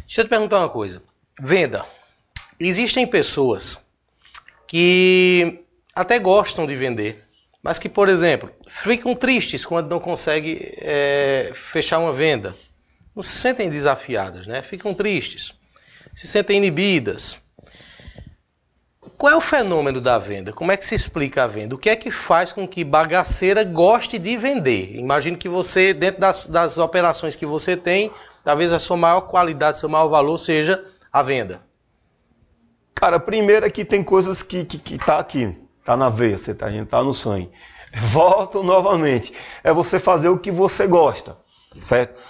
[0.07, 1.02] Deixa eu te perguntar uma coisa.
[1.40, 1.85] Venda.
[2.59, 3.78] Existem pessoas
[4.68, 7.24] que até gostam de vender,
[7.61, 12.54] mas que, por exemplo, ficam tristes quando não conseguem é, fechar uma venda.
[13.16, 14.62] Não se sentem desafiadas, né?
[14.62, 15.54] Ficam tristes,
[16.14, 17.40] se sentem inibidas.
[19.16, 20.52] Qual é o fenômeno da venda?
[20.52, 21.74] Como é que se explica a venda?
[21.74, 24.94] O que é que faz com que bagaceira goste de vender?
[24.94, 28.12] Imagino que você, dentro das, das operações que você tem,
[28.44, 31.67] talvez a sua maior qualidade, seu maior valor seja a venda.
[32.99, 36.53] Cara, primeiro é que tem coisas que, que, que tá aqui, tá na veia, você
[36.53, 37.49] tá, a gente tá no sangue.
[38.11, 39.33] Volto novamente.
[39.63, 41.37] É você fazer o que você gosta,
[41.81, 42.21] certo?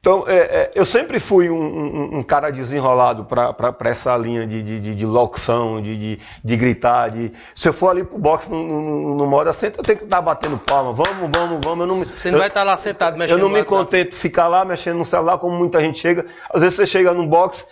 [0.00, 4.62] Então, é, é, eu sempre fui um, um, um cara desenrolado para essa linha de,
[4.62, 7.10] de, de locução, de, de, de, gritar.
[7.10, 7.32] De...
[7.54, 10.22] Se eu for ali pro boxe no, no, no modo assento, eu tenho que estar
[10.22, 10.94] batendo palma.
[10.94, 11.80] Vamos, vamos, vamos.
[11.80, 14.48] Eu não, Você não eu, vai estar lá sentado mexendo Eu não me contento ficar
[14.48, 16.24] lá mexendo no celular, como muita gente chega.
[16.50, 17.66] Às vezes você chega num boxe,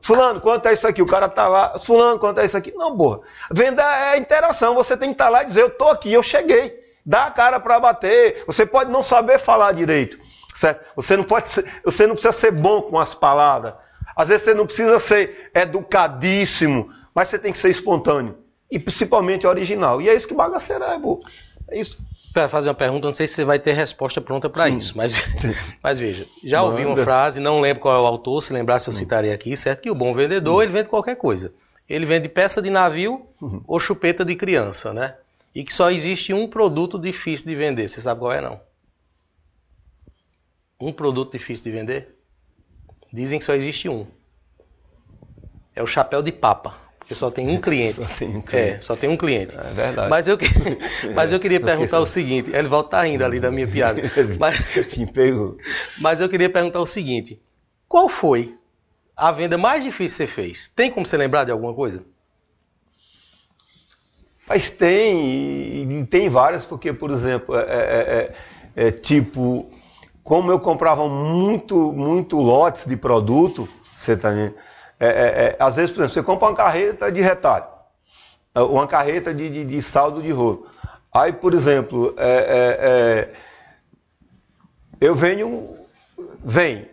[0.00, 1.02] Fulano, quanto é isso aqui?
[1.02, 1.78] O cara tá lá.
[1.78, 2.72] Fulano, quanto é isso aqui?
[2.72, 3.20] Não, porra.
[3.50, 4.74] Venda é interação.
[4.74, 6.80] Você tem que estar tá lá e dizer: Eu tô aqui, eu cheguei.
[7.04, 8.44] Dá a cara para bater.
[8.46, 10.18] Você pode não saber falar direito.
[10.54, 10.84] Certo?
[10.94, 13.74] Você não, pode ser, você não precisa ser bom com as palavras.
[14.14, 16.90] Às vezes você não precisa ser educadíssimo.
[17.14, 18.38] Mas você tem que ser espontâneo.
[18.70, 20.00] E principalmente original.
[20.00, 21.20] E é isso que bagaceira é, pô.
[21.68, 21.98] É isso
[22.32, 25.14] para fazer uma pergunta, não sei se você vai ter resposta pronta para isso, mas,
[25.82, 28.88] mas veja, já ouvi uma frase, não lembro qual é o autor, se lembrar se
[28.88, 29.82] eu citarei aqui, certo?
[29.82, 30.62] Que o bom vendedor, uhum.
[30.62, 31.52] ele vende qualquer coisa.
[31.88, 33.62] Ele vende peça de navio uhum.
[33.66, 35.16] ou chupeta de criança, né?
[35.54, 37.88] E que só existe um produto difícil de vender.
[37.88, 38.58] Você sabe qual é, não?
[40.80, 42.16] Um produto difícil de vender?
[43.12, 44.06] Dizem que só existe um.
[45.76, 46.74] É o chapéu de papa.
[47.12, 47.92] Porque só tem um cliente.
[47.94, 48.76] Só tem um cliente.
[48.76, 49.56] É, só tem um cliente.
[49.58, 50.08] É verdade.
[50.10, 50.38] Mas eu,
[51.14, 54.00] mas eu queria perguntar o seguinte: ele volta ainda ali da minha piada.
[54.38, 54.56] Mas,
[55.12, 55.56] pegou.
[55.98, 57.40] mas eu queria perguntar o seguinte:
[57.88, 58.56] qual foi
[59.16, 60.72] a venda mais difícil que você fez?
[60.74, 62.02] Tem como você lembrar de alguma coisa?
[64.48, 68.32] Mas tem, e tem várias, porque, por exemplo, é, é,
[68.76, 69.70] é, é tipo,
[70.22, 74.54] como eu comprava muito, muito lotes de produto, você tá vendo?
[75.02, 77.66] É, é, é, às vezes, por exemplo, você compra uma carreta de retalho,
[78.54, 80.68] é, uma carreta de, de, de saldo de rolo.
[81.12, 83.28] Aí, por exemplo, é,
[85.00, 85.76] eu venho,
[86.44, 86.88] vem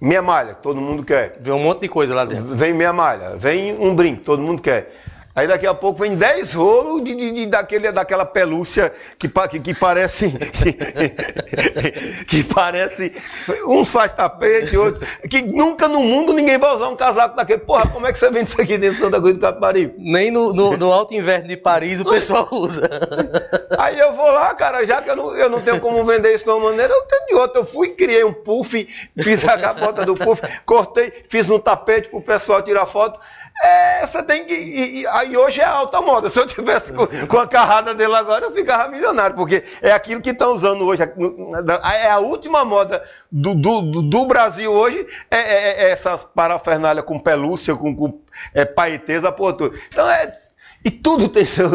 [0.00, 1.38] minha malha, todo mundo quer.
[1.40, 2.54] Vem um monte de coisa lá dentro.
[2.54, 4.94] Vem minha malha, vem um brinco, todo mundo quer.
[5.36, 9.60] Aí daqui a pouco vem 10 rolos de, de, de, daquele, daquela pelúcia que, que,
[9.60, 10.30] que parece.
[10.30, 10.72] Que,
[12.24, 13.12] que, parece.
[13.66, 15.06] Uns faz tapete, outros.
[15.28, 17.58] Que nunca no mundo ninguém vai usar um casaco daquele.
[17.58, 19.94] Porra, como é que você vende isso aqui dentro de Santa Cruz do Capibaribe?
[19.98, 22.88] Nem no, no, no, alto inverno de Paris o pessoal usa.
[23.76, 26.44] Aí eu vou lá, cara, já que eu não, eu não tenho como vender isso
[26.44, 27.60] de uma maneira, eu tenho de outra.
[27.60, 32.22] Eu fui, criei um puff, fiz a capota do puff, cortei, fiz um tapete pro
[32.22, 33.20] pessoal tirar foto.
[33.62, 34.54] É, você tem que.
[34.54, 36.28] E, e, aí hoje é alta moda.
[36.28, 40.20] Se eu tivesse com, com, a carrada dele agora, eu ficava milionário, porque é aquilo
[40.20, 41.02] que estão usando hoje.
[41.02, 47.18] É a última moda do, do, do Brasil hoje, é, é, é essas parafernália com
[47.18, 48.20] pelúcia, com, com
[48.54, 49.34] é, paetesa.
[49.88, 50.45] Então é.
[50.86, 51.68] E tudo tem seu.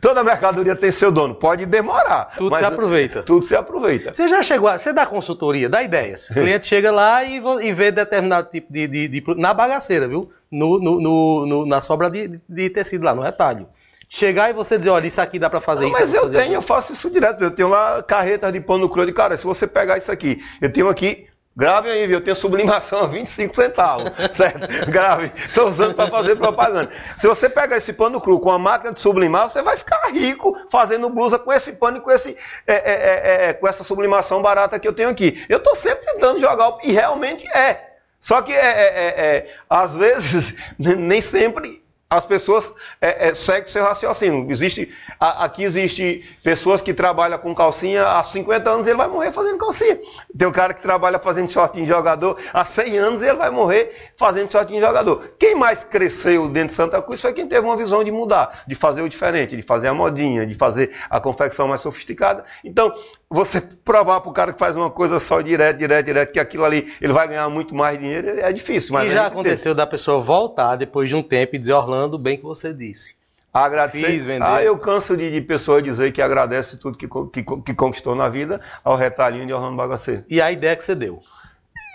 [0.00, 1.36] Toda mercadoria tem seu dono.
[1.36, 2.32] Pode demorar.
[2.36, 3.22] Tudo mas se aproveita.
[3.22, 4.12] Tudo se aproveita.
[4.12, 4.76] Você já chegou a.
[4.76, 6.28] Você dá consultoria, dá ideias.
[6.30, 8.88] O cliente chega lá e, e vê determinado tipo de.
[8.88, 10.28] de- de na bagaceira, viu?
[10.50, 13.68] No, no- no- na sobra de, de tecido lá, no retalho.
[14.08, 16.00] Chegar e você dizer, olha, isso aqui dá pra fazer Não, isso.
[16.00, 17.44] mas eu fazer tenho, eu faço isso direto.
[17.44, 19.06] Eu tenho lá carretas de pano cru.
[19.06, 21.26] Digo, cara, se você pegar isso aqui, eu tenho aqui.
[21.56, 22.18] Grave aí, viu?
[22.18, 24.68] Eu tenho sublimação a 25 centavos, certo?
[24.90, 25.32] Grave.
[25.34, 26.90] Estou usando para fazer propaganda.
[27.16, 30.54] Se você pegar esse pano cru com a máquina de sublimar, você vai ficar rico
[30.70, 32.36] fazendo blusa com esse pano e com, esse,
[32.66, 35.42] é, é, é, é, com essa sublimação barata que eu tenho aqui.
[35.48, 37.94] Eu estou sempre tentando jogar, e realmente é.
[38.20, 43.82] Só que, é, é, é, às vezes, nem sempre as pessoas é, é, seguem seu
[43.82, 44.46] raciocínio.
[44.50, 49.08] Existe, a- aqui existe pessoas que trabalham com calcinha há 50 anos e ele vai
[49.08, 49.98] morrer fazendo calcinha.
[50.38, 53.50] Tem um cara que trabalha fazendo shortinho de jogador há 100 anos e ele vai
[53.50, 55.32] morrer fazendo shortinho de jogador.
[55.38, 58.74] Quem mais cresceu dentro de Santa Cruz foi quem teve uma visão de mudar, de
[58.76, 62.44] fazer o diferente, de fazer a modinha, de fazer a confecção mais sofisticada.
[62.64, 62.92] Então,
[63.28, 66.64] você provar para o cara que faz uma coisa só direto, direto, direto, que aquilo
[66.64, 68.92] ali ele vai ganhar muito mais dinheiro, é difícil.
[68.92, 72.18] Mas E a já aconteceu da pessoa voltar depois de um tempo e dizer, Orlando,
[72.18, 73.16] bem que você disse.
[73.52, 74.06] Agradecer.
[74.06, 74.44] Fiz, vender.
[74.44, 78.28] Ah, eu canso de, de pessoas dizer que agradece tudo que, que, que conquistou na
[78.28, 80.24] vida ao retalhinho de Orlando Bagaceiro.
[80.28, 81.20] E a ideia que você deu.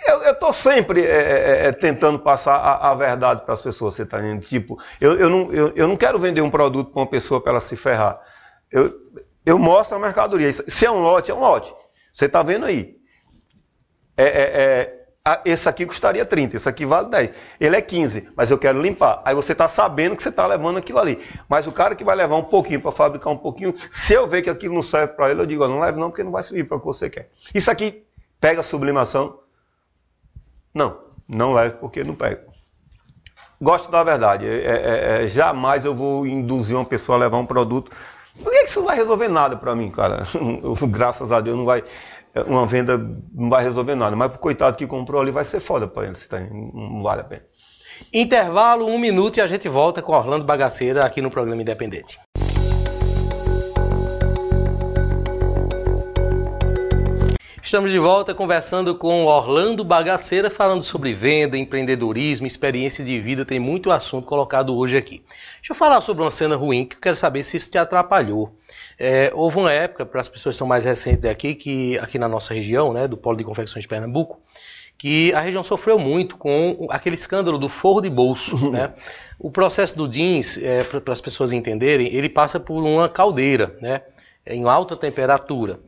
[0.08, 4.02] Eu estou sempre é, é, é, tentando passar a, a verdade para as pessoas, você
[4.02, 4.42] está entendendo?
[4.42, 7.52] Tipo, eu, eu, não, eu, eu não quero vender um produto para uma pessoa para
[7.52, 8.20] ela se ferrar.
[8.70, 8.92] Eu,
[9.44, 10.52] eu mostro a mercadoria.
[10.52, 11.74] Se é um lote, é um lote.
[12.12, 12.96] Você está vendo aí.
[14.16, 17.30] É, é, é, esse aqui custaria 30, esse aqui vale 10.
[17.60, 19.22] Ele é 15, mas eu quero limpar.
[19.24, 21.20] Aí você está sabendo que você está levando aquilo ali.
[21.48, 24.42] Mas o cara que vai levar um pouquinho para fabricar um pouquinho, se eu ver
[24.42, 26.64] que aquilo não serve para ele, eu digo, não leve não, porque não vai servir
[26.64, 27.30] para o que você quer.
[27.54, 28.04] Isso aqui
[28.40, 29.38] pega sublimação?
[30.74, 32.52] Não, não leve porque não pega.
[33.60, 34.44] Gosto da verdade.
[34.44, 37.92] É, é, é, jamais eu vou induzir uma pessoa a levar um produto.
[38.40, 40.24] Por que isso não vai resolver nada para mim, cara?
[40.88, 41.84] Graças a Deus não vai.
[42.46, 42.96] Uma venda
[43.34, 44.16] não vai resolver nada.
[44.16, 46.16] Mas pro coitado que comprou ali vai ser foda para ele.
[46.16, 47.42] Tá, não vale a pena.
[48.12, 52.18] Intervalo, um minuto e a gente volta com Orlando Bagaceira aqui no programa Independente.
[57.72, 63.46] Estamos de volta conversando com Orlando Bagaceira, falando sobre venda, empreendedorismo, experiência de vida.
[63.46, 65.24] Tem muito assunto colocado hoje aqui.
[65.56, 68.54] Deixa eu falar sobre uma cena ruim que eu quero saber se isso te atrapalhou.
[68.98, 72.28] É, houve uma época, para as pessoas que são mais recentes aqui, que aqui na
[72.28, 74.38] nossa região, né, do Polo de Confecções de Pernambuco,
[74.98, 78.70] que a região sofreu muito com aquele escândalo do forro de bolso.
[78.70, 78.92] né?
[79.40, 84.02] O processo do jeans, é, para as pessoas entenderem, ele passa por uma caldeira né,
[84.46, 85.80] em alta temperatura.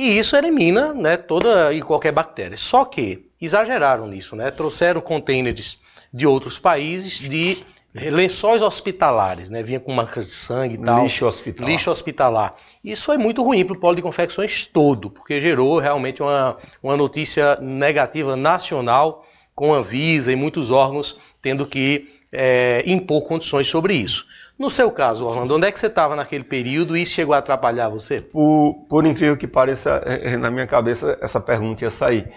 [0.00, 2.56] E isso elimina né, toda e qualquer bactéria.
[2.56, 4.50] Só que exageraram nisso, né?
[4.50, 5.78] trouxeram containers
[6.10, 9.62] de outros países de lençóis hospitalares, né?
[9.62, 11.02] vinha com marcas de sangue e tal.
[11.02, 11.70] Lixo hospitalar.
[11.70, 12.56] Lixo hospitalar.
[12.82, 16.96] Isso foi muito ruim para o polo de confecções todo, porque gerou realmente uma, uma
[16.96, 23.92] notícia negativa nacional, com a Anvisa e muitos órgãos tendo que é, impor condições sobre
[23.92, 24.24] isso.
[24.60, 27.38] No seu caso, Orlando, onde é que você estava naquele período e isso chegou a
[27.38, 28.20] atrapalhar você?
[28.20, 32.30] Por, por incrível que pareça, é, é, na minha cabeça essa pergunta ia sair.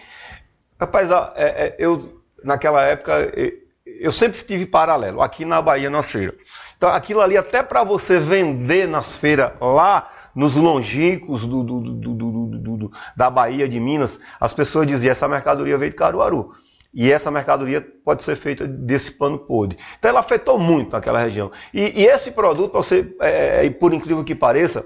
[0.79, 3.29] Rapaz, é, eu naquela época
[3.85, 6.35] eu sempre tive paralelo aqui na Bahia nas feiras.
[6.77, 12.91] Então aquilo ali até para você vender nas feiras lá nos longínquos do- do- do-
[13.17, 16.53] da Bahia de Minas, as pessoas diziam essa mercadoria veio de Caruaru.
[16.93, 19.77] E essa mercadoria pode ser feita desse pano podre.
[19.97, 21.51] Então ela afetou muito naquela região.
[21.73, 24.85] E, e esse produto, você, é, é, por incrível que pareça,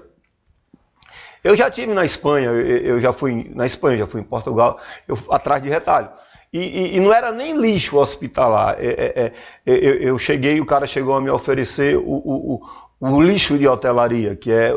[1.44, 5.18] eu já tive na Espanha, eu, já fui na Espanha, já fui em Portugal, eu,
[5.30, 6.08] atrás de retalho.
[6.52, 8.76] E, e- e não era nem lixo hospitalar.
[8.78, 9.32] É, é, é,
[9.66, 12.62] eu, eu cheguei, o cara chegou a me oferecer o, o- o-
[13.00, 14.70] o lixo de hotelaria, que é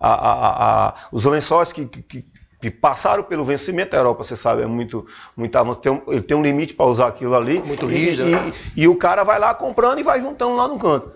[0.00, 2.26] a- a- a- os lençóis que, que-
[2.60, 3.94] que- passaram pelo vencimento.
[3.94, 5.06] A Europa, você sabe, é muito,
[5.36, 5.82] muito avançado.
[5.82, 7.62] Tem um, ele tem um limite para usar aquilo ali.
[7.64, 8.52] Muito E- rígido, e- né?
[8.76, 11.12] e o cara vai lá comprando e vai juntando lá no canto.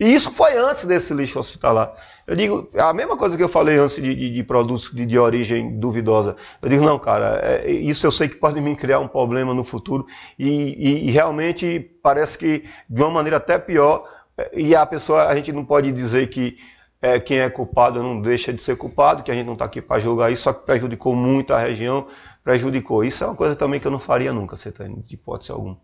[0.00, 1.92] E isso foi antes desse lixo hospitalar.
[2.26, 5.18] Eu digo, a mesma coisa que eu falei antes de, de- de produtos de, de
[5.18, 6.34] origem duvidosa.
[6.60, 9.62] Eu digo, não, cara, é- isso eu sei que pode me criar um problema no
[9.62, 10.04] futuro.
[10.38, 14.04] E, e- e realmente parece que de uma maneira até pior.
[14.36, 16.56] é, E a pessoa, a gente não pode dizer que
[17.02, 19.82] é, quem é culpado não deixa de ser culpado, que a gente não está aqui
[19.82, 22.06] para julgar isso, só que prejudicou muito a região,
[22.44, 23.02] prejudicou.
[23.04, 25.76] Isso é uma coisa também que eu não faria nunca, você tá, de hipótese alguma.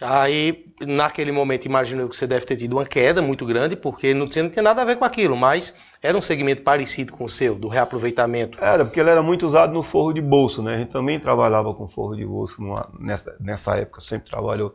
[0.00, 4.26] Aí, naquele momento, imagino que você deve ter tido uma queda muito grande, porque não
[4.28, 7.28] tinha, não tinha nada a ver com aquilo, mas era um segmento parecido com o
[7.28, 8.58] seu, do reaproveitamento.
[8.62, 10.74] Era, porque ele era muito usado no forro de bolso, né?
[10.74, 14.74] A gente também trabalhava com forro de bolso numa- nessa, nessa época, sempre trabalhou.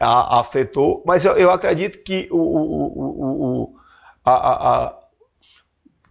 [0.00, 3.74] A- afetou, mas eu, eu acredito que o, o- o- o-
[4.24, 5.03] a, a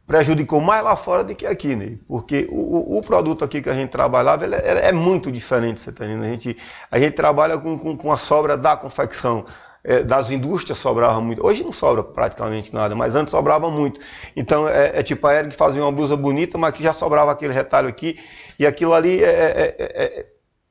[0.05, 1.97] prejudicou mais lá fora do que aqui, né?
[2.07, 5.91] Porque o, o produto aqui que a gente trabalhava ele é, é muito diferente, você
[5.91, 6.03] tá?
[6.03, 6.57] A gente,
[6.91, 9.45] a gente trabalha com, com, com a sobra da confecção.
[9.85, 11.45] É, das indústrias sobrava muito.
[11.45, 13.99] Hoje não sobra praticamente nada, mas antes sobrava muito.
[14.33, 17.51] Então é, é tipo a Eric fazia uma blusa bonita, mas que já sobrava aquele
[17.51, 18.17] retalho aqui,
[18.57, 20.25] e aquilo ali é, é, é, é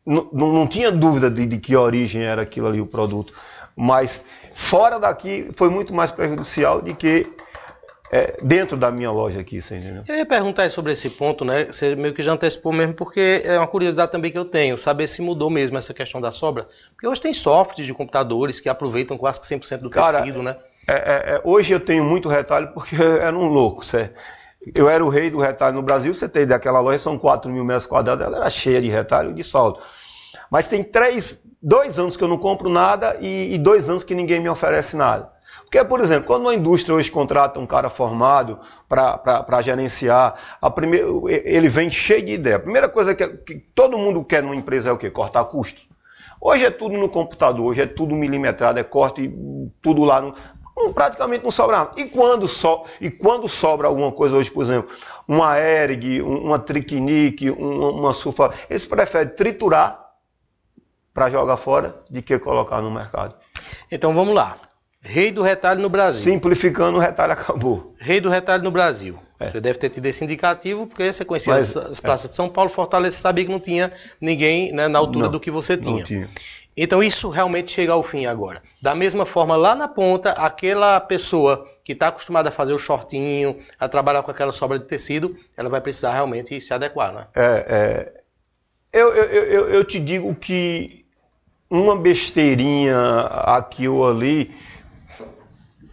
[0.06, 3.34] não, não, tinha dúvida de, de que origem era aquilo ali, o produto.
[3.76, 4.24] Mas
[4.54, 7.30] fora daqui foi muito mais prejudicial de que
[8.14, 10.04] é, dentro da minha loja aqui, você entendeu?
[10.06, 11.64] Eu ia perguntar sobre esse ponto, né?
[11.64, 15.08] Você meio que já antecipou mesmo, porque é uma curiosidade também que eu tenho, saber
[15.08, 16.68] se mudou mesmo essa questão da sobra.
[16.94, 20.58] Porque hoje tem softwares de computadores que aproveitam quase que 100% do Cara, tecido, né?
[20.86, 24.20] É, é, é, hoje eu tenho muito retalho porque eu era um louco, certo?
[24.74, 27.64] Eu era o rei do retalho no Brasil, você tem daquela loja, são 4 mil
[27.64, 29.80] metros quadrados, ela era cheia de retalho e de saldo.
[30.50, 34.14] Mas tem três, dois anos que eu não compro nada e, e dois anos que
[34.14, 35.32] ninguém me oferece nada.
[35.72, 40.34] Porque, por exemplo, quando uma indústria hoje contrata um cara formado para gerenciar,
[40.74, 42.56] primeira, ele vem cheio de ideia.
[42.56, 45.08] A primeira coisa que, que, todo mundo quer numa empresa é o quê?
[45.08, 45.80] Cortar custo.
[46.38, 49.32] Hoje é tudo no computador, hoje é tudo milimetrado, é corte,
[49.80, 50.20] tudo lá.
[50.20, 50.34] No,
[50.76, 51.92] não, praticamente não sobra nada.
[51.96, 54.94] E quando, so, e quando sobra alguma coisa hoje, por exemplo,
[55.26, 58.12] uma ERG, uma Triquinique, uma, uma
[58.68, 60.04] eles preferem triturar
[61.14, 63.34] para jogar fora do que colocar no mercado.
[63.90, 64.58] Então vamos lá.
[65.04, 66.32] Rei do retalho no Brasil.
[66.32, 67.92] Simplificando, o retalho acabou.
[67.98, 69.18] Rei do retalho no Brasil.
[69.38, 69.50] É.
[69.50, 72.02] Você deve ter tido esse indicativo, porque você conhecia Mas, as, as é.
[72.02, 72.28] praças é.
[72.28, 75.50] de São Paulo, Fortaleza, sabia que não tinha ninguém né, na altura não, do que
[75.50, 75.96] você tinha.
[75.96, 76.30] Não tinha.
[76.76, 78.62] Então isso realmente chega ao fim agora.
[78.80, 83.58] Da mesma forma, lá na ponta, aquela pessoa que está acostumada a fazer o shortinho,
[83.78, 87.26] a trabalhar com aquela sobra de tecido, ela vai precisar realmente se adequar, né?
[87.34, 88.22] É, é...
[88.92, 91.04] Eu, eu, eu, eu te digo que
[91.68, 94.54] uma besteirinha aqui ou ali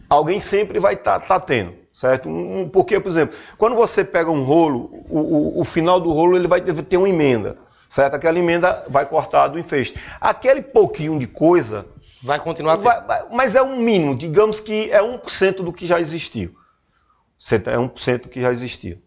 [0.09, 2.27] alguém sempre vai estar tá, tá tendo, certo?
[2.27, 6.35] Um, porque, por exemplo, quando você pega um rolo, o, o, o, final do rolo
[6.35, 7.57] ele vai ter uma emenda,
[7.87, 8.15] certo?
[8.15, 9.93] Aquela emenda vai cortar do enfeite.
[10.19, 11.85] Aquele pouquinho de coisa...
[12.21, 15.99] Vai continuar vai, vai, Mas é um mínimo, digamos que é 1% do que já
[15.99, 16.53] existiu.
[17.51, 19.01] É 1% do que já existiu.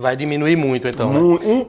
[0.00, 1.12] Vai diminuir muito, então.
[1.12, 1.18] Né?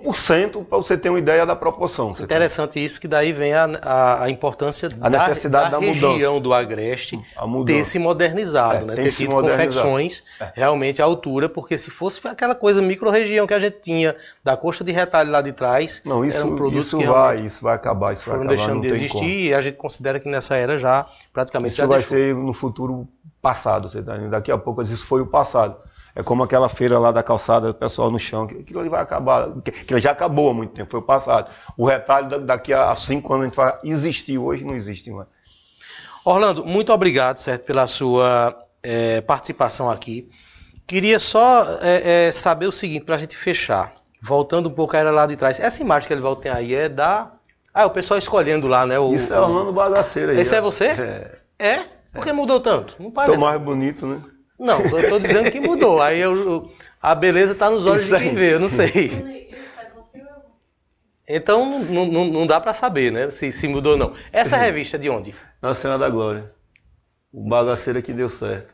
[0.05, 2.11] 1% para você ter uma ideia da proporção.
[2.11, 2.85] Interessante tem.
[2.85, 6.53] isso, que daí vem a, a, a importância a necessidade da, da, da região do
[6.53, 7.19] Agreste
[7.65, 8.93] ter se modernizado, é, né?
[8.93, 10.51] ter tido confecções é.
[10.53, 14.83] realmente à altura, porque se fosse aquela coisa micro-região que a gente tinha da coxa
[14.83, 18.13] de retalho lá de trás, não, isso, um produto isso que vai, isso vai acabar,
[18.13, 18.55] isso vai acabar.
[18.55, 21.97] deixando de existir e a gente considera que nessa era já praticamente isso já vai
[21.97, 22.15] deixou.
[22.15, 23.07] ser no futuro
[23.41, 24.15] passado, você tá?
[24.17, 25.88] daqui a pouco isso foi o passado.
[26.19, 29.43] É como aquela feira lá da calçada, o pessoal no chão, aquilo ali vai acabar,
[29.65, 31.49] aquilo já acabou há muito tempo, foi o passado.
[31.77, 35.29] O retalho daqui a cinco anos a gente vai existir, hoje não existe mais.
[36.25, 38.53] Orlando, muito obrigado, certo, pela sua
[38.83, 40.29] é, participação aqui.
[40.85, 45.11] Queria só é, é, saber o seguinte, para a gente fechar, voltando um pouco era
[45.11, 45.57] lá de trás.
[45.57, 47.31] Essa imagem que ele vai ter aí é da.
[47.73, 48.99] Ah, o pessoal escolhendo lá, né?
[48.99, 50.41] O, Isso é Orlando Bagaceiro aí.
[50.41, 50.87] Esse é você?
[50.87, 51.39] É.
[51.57, 51.83] É?
[52.11, 52.97] Por que mudou tanto?
[52.99, 53.37] Não parece.
[53.37, 54.19] Tô mais bonito, né?
[54.59, 56.01] Não, eu estou dizendo que mudou.
[56.01, 56.69] Aí eu,
[57.01, 59.39] a beleza está nos olhos Isso de quem vê, eu não sei.
[61.27, 63.29] Então não, não, não dá para saber, né?
[63.29, 64.13] Se, se mudou ou não.
[64.33, 65.33] Essa revista é de onde?
[65.61, 66.51] Nossa Senhora da Glória.
[67.31, 68.73] O bagaceiro que deu certo.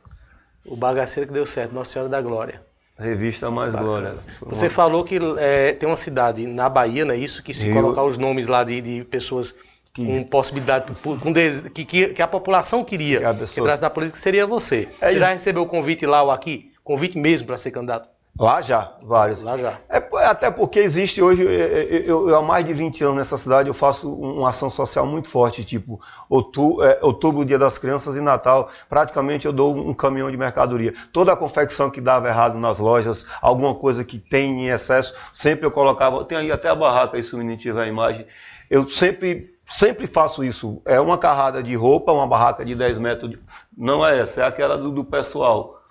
[0.65, 2.61] O bagaceiro que deu certo, Nossa Senhora da Glória.
[2.97, 3.89] Revista Mais Bacana.
[3.89, 4.17] Glória.
[4.41, 7.43] Você falou que é, tem uma cidade na Bahia, não é isso?
[7.43, 9.53] Que se colocar os nomes lá de, de pessoas
[9.95, 13.53] que, com possibilidade, com que, que, que, a população queria que, pessoa...
[13.53, 14.89] que entrasse na política, seria você.
[14.99, 16.73] É você já recebeu o convite lá ou aqui?
[16.83, 18.09] Convite mesmo para ser candidato?
[18.37, 19.41] Lá já, vários.
[19.41, 19.79] Lá já.
[19.89, 23.73] É, até porque existe hoje, eu, eu, há mais de 20 anos nessa cidade, eu
[23.73, 28.69] faço uma ação social muito forte, tipo outubro, é, outubro, Dia das Crianças e Natal,
[28.89, 30.93] praticamente eu dou um caminhão de mercadoria.
[31.13, 35.65] Toda a confecção que dava errado nas lojas, alguma coisa que tem em excesso, sempre
[35.65, 38.27] eu colocava, tem aí até a barraca, aí se o menino tiver a imagem,
[38.69, 40.81] eu sempre sempre faço isso.
[40.85, 43.31] É uma carrada de roupa, uma barraca de 10 metros.
[43.31, 43.39] De...
[43.75, 45.81] Não é essa, é aquela do, do pessoal.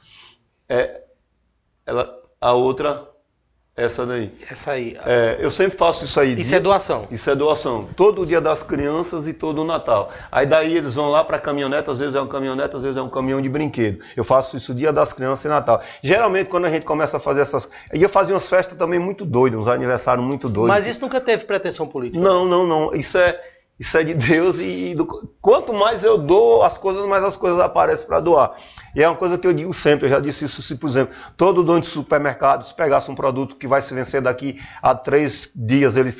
[0.68, 1.02] É,
[1.86, 3.08] ela, a outra,
[3.76, 4.32] essa daí.
[4.48, 4.96] Essa aí.
[5.04, 6.34] É, eu sempre faço isso aí.
[6.34, 7.08] Isso dia, é doação?
[7.10, 7.88] Isso é doação.
[7.96, 10.10] Todo dia das crianças e todo o Natal.
[10.30, 12.96] Aí daí eles vão lá para a caminhonete, às vezes é um caminhonete, às vezes
[12.96, 13.98] é um caminhão de brinquedo.
[14.16, 15.82] Eu faço isso dia das crianças e Natal.
[16.00, 17.68] Geralmente quando a gente começa a fazer essas...
[17.92, 20.68] E eu fazia umas festas também muito doidas, uns aniversários muito doidos.
[20.68, 22.22] Mas isso nunca teve pretensão política?
[22.22, 22.94] Não, não, não.
[22.94, 23.40] Isso é
[23.78, 25.04] isso é de Deus e do...
[25.40, 28.54] quanto mais eu dou as coisas, mais as coisas aparecem para doar.
[28.94, 31.14] E é uma coisa que eu digo sempre, eu já disse isso, se por exemplo,
[31.36, 35.50] todo dono de supermercado, se pegasse um produto que vai se vencer daqui a três
[35.54, 36.14] dias, ele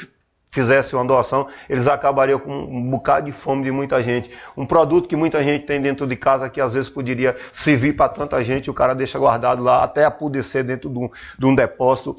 [0.54, 4.30] fizesse uma doação, eles acabariam com um bocado de fome de muita gente.
[4.56, 8.08] Um produto que muita gente tem dentro de casa que às vezes poderia servir para
[8.08, 12.16] tanta gente, o cara deixa guardado lá até apodrecer dentro de um, de um depósito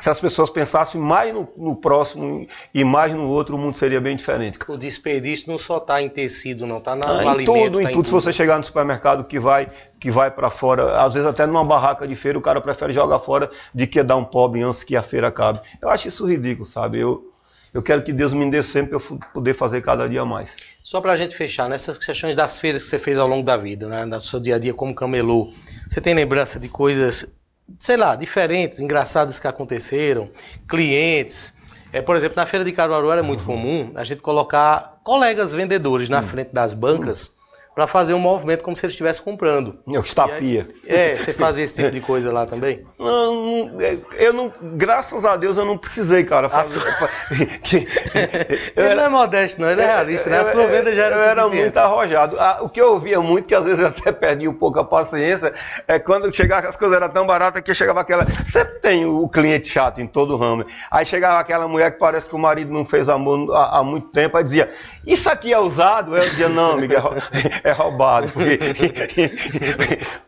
[0.00, 4.00] se as pessoas pensassem mais no, no, próximo e mais no outro, o mundo seria
[4.00, 4.58] bem diferente.
[4.68, 7.90] O desperdício não só está em tecido, não está na ah, em alimento, tudo, tá
[7.90, 8.06] em tudo.
[8.06, 9.68] Se você chegar no supermercado que vai
[9.98, 13.18] que vai para fora, às vezes até numa barraca de feira, o cara prefere jogar
[13.18, 15.60] fora de que dar um pobre antes que a feira acabe.
[15.82, 17.00] Eu acho isso ridículo, sabe?
[17.00, 17.32] Eu,
[17.74, 20.56] eu quero que Deus me dê sempre para eu poder fazer cada dia mais.
[20.84, 23.56] Só para a gente fechar, nessas questões das feiras que você fez ao longo da
[23.56, 25.52] vida, né, no seu dia a dia como camelô,
[25.88, 27.26] você tem lembrança de coisas
[27.78, 30.30] sei lá, diferentes, engraçadas que aconteceram,
[30.68, 31.54] clientes.
[31.92, 36.08] É, por exemplo, na feira de Caruaru era muito comum a gente colocar colegas vendedores
[36.08, 37.32] na frente das bancas
[37.78, 39.78] para fazer um movimento como se ele estivesse comprando.
[39.86, 40.66] Eu estapia.
[40.84, 42.84] É, você fazia esse tipo de coisa lá também?
[42.98, 46.80] Não, é, eu não, graças a Deus eu não precisei, cara, fazer.
[47.62, 47.86] que,
[48.76, 50.40] ele não é modesto, não, ele é realista, né?
[50.40, 52.36] A sua venda já era Eu era muito arrojado.
[52.38, 54.84] Ah, o que eu ouvia muito, que às vezes eu até perdi um pouco a
[54.84, 55.54] paciência,
[55.86, 58.26] é quando chegava, as coisas eram tão baratas que chegava aquela.
[58.44, 60.64] Sempre tem o cliente chato em todo o ramo.
[60.90, 64.08] Aí chegava aquela mulher que parece que o marido não fez amor há, há muito
[64.08, 64.68] tempo, aí dizia:
[65.06, 66.16] Isso aqui é usado?
[66.16, 67.02] Eu dizia: Não, amiga,
[67.68, 68.28] é roubado.
[68.30, 68.58] Porque,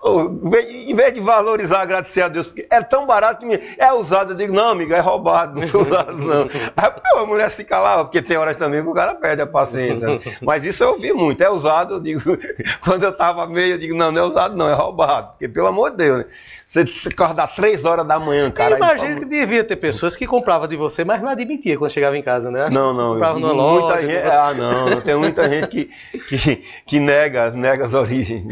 [0.90, 4.36] em vez de valorizar, agradecer a Deus, porque é tão barato que é usado, eu
[4.36, 6.46] digo, não, amigo, é roubado, não foi usado, não.
[6.76, 10.20] Aí a mulher se calava, porque tem horas também que o cara perde a paciência.
[10.40, 12.20] Mas isso eu ouvi muito, é usado, eu digo,
[12.82, 15.32] quando eu estava meio, eu digo, não, não é usado, não, é roubado.
[15.32, 16.24] Porque, pelo amor de Deus, né?
[16.70, 18.76] Você acordar três horas da manhã, cara.
[18.76, 22.22] Imagina que devia ter pessoas que compravam de você, mas não admitia quando chegava em
[22.22, 22.70] casa, né?
[22.70, 23.14] Não, não.
[23.14, 24.06] Comprava numa loja.
[24.06, 25.00] Gente, ah, não, não.
[25.00, 25.86] Tem muita gente que,
[26.28, 28.44] que, que nega, nega as origens.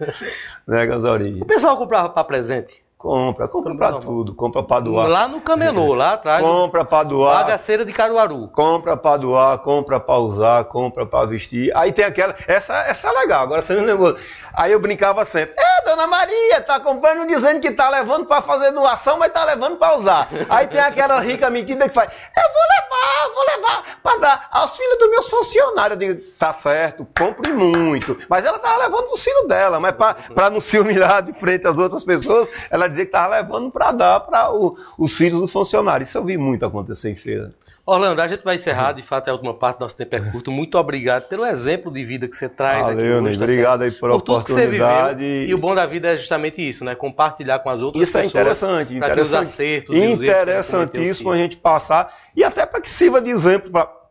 [0.66, 1.42] nega as origens.
[1.42, 2.82] O pessoal comprava para presente?
[3.02, 5.08] Compra, compra para tudo, compra para doar.
[5.08, 6.40] Lá no Camelô, lá atrás.
[6.40, 7.38] Compra para doar.
[7.38, 8.46] Bagaceira de Caruaru.
[8.52, 11.76] Compra para doar, compra para usar, compra para vestir.
[11.76, 14.16] Aí tem aquela, essa, essa é legal, agora você me lembrou.
[14.54, 18.70] Aí eu brincava sempre, é, dona Maria, tá comprando dizendo que tá levando para fazer
[18.70, 20.28] doação, mas tá levando para usar.
[20.48, 24.76] Aí tem aquela rica mentira que faz, eu vou levar, vou levar para dar aos
[24.76, 26.00] filhos dos meus funcionários.
[26.00, 28.16] Eu digo, tá certo, compre muito.
[28.28, 31.76] Mas ela tava levando pro filho dela, mas para não se humilhar de frente às
[31.76, 36.04] outras pessoas, ela dizer que estava levando para dar para os filhos do funcionário.
[36.04, 37.52] Isso eu vi muito acontecer em feira.
[37.84, 40.52] Orlando, a gente vai encerrar, de fato é a última parte, nosso tempo é curto.
[40.52, 43.38] Muito obrigado pelo exemplo de vida que você traz Valeu, aqui hoje.
[43.38, 45.18] Tá obrigado aí por, por oportunidade.
[45.18, 46.94] Viveu, e o bom da vida é justamente isso, né?
[46.94, 48.30] Compartilhar com as outras isso é pessoas.
[48.30, 49.20] Isso é interessante, interessante.
[49.20, 54.01] os acertos Interessantíssimo a gente passar e até para que sirva de exemplo para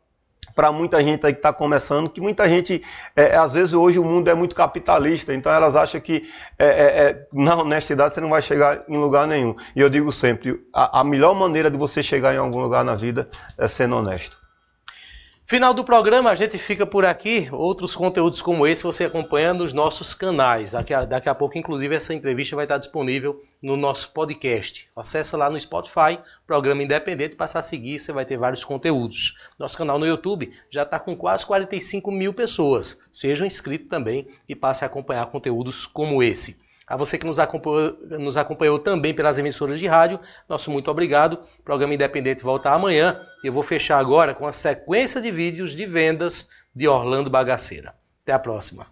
[0.55, 2.81] para muita gente aí que está começando, que muita gente,
[3.15, 6.27] é, às vezes hoje o mundo é muito capitalista, então elas acham que
[6.57, 9.55] é, é, é na honestidade você não vai chegar em lugar nenhum.
[9.75, 12.95] E eu digo sempre, a, a melhor maneira de você chegar em algum lugar na
[12.95, 14.40] vida é sendo honesto.
[15.45, 17.49] Final do programa, a gente fica por aqui.
[17.51, 20.71] Outros conteúdos como esse você acompanha nos nossos canais.
[20.71, 24.87] Daqui a, daqui a pouco, inclusive, essa entrevista vai estar disponível no nosso podcast.
[24.95, 29.35] Acesse lá no Spotify, programa independente, passa a seguir, você vai ter vários conteúdos.
[29.59, 32.97] Nosso canal no YouTube já está com quase 45 mil pessoas.
[33.11, 36.57] Seja um inscrito também e passe a acompanhar conteúdos como esse.
[36.91, 40.19] A você que nos acompanhou, nos acompanhou, também pelas emissoras de rádio,
[40.49, 41.39] nosso muito obrigado.
[41.57, 43.17] O programa Independente volta amanhã.
[43.41, 47.95] Eu vou fechar agora com a sequência de vídeos de vendas de Orlando Bagaceira.
[48.23, 48.87] Até a próxima.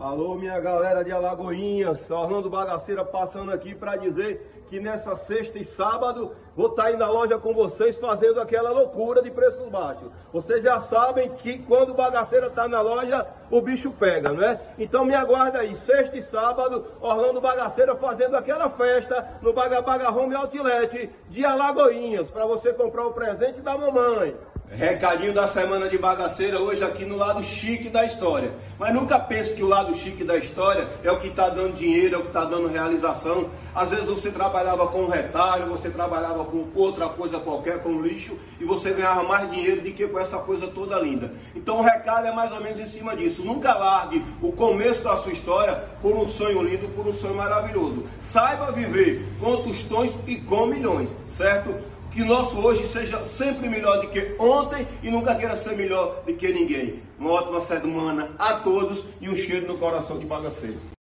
[0.00, 5.64] Alô, minha galera de Alagoinhas, Orlando Bagaceira passando aqui para dizer que nessa sexta e
[5.66, 10.10] sábado vou estar tá aí na loja com vocês fazendo aquela loucura de preços baixos.
[10.32, 14.58] Vocês já sabem que quando o bagaceira está na loja, o bicho pega, não é?
[14.78, 20.10] Então me aguarda aí, sexta e sábado, Orlando Bagaceira fazendo aquela festa no Baga Baga
[20.10, 24.34] Home Outlet de Alagoinhas, para você comprar o presente da mamãe.
[24.72, 28.52] Recadinho da semana de bagaceira hoje aqui no lado chique da história.
[28.78, 32.14] Mas nunca pense que o lado chique da história é o que está dando dinheiro,
[32.14, 33.50] é o que está dando realização.
[33.74, 38.64] Às vezes você trabalhava com retalho, você trabalhava com outra coisa qualquer, com lixo, e
[38.64, 41.32] você ganhava mais dinheiro do que com essa coisa toda linda.
[41.52, 43.44] Então o recado é mais ou menos em cima disso.
[43.44, 48.04] Nunca largue o começo da sua história por um sonho lindo, por um sonho maravilhoso.
[48.22, 51.74] Saiba viver com tostões e com milhões, certo?
[52.10, 56.34] Que nosso hoje seja sempre melhor do que ontem e nunca queira ser melhor do
[56.34, 57.02] que ninguém.
[57.18, 60.99] Uma ótima semana a todos e um cheiro no coração de bagaceiro.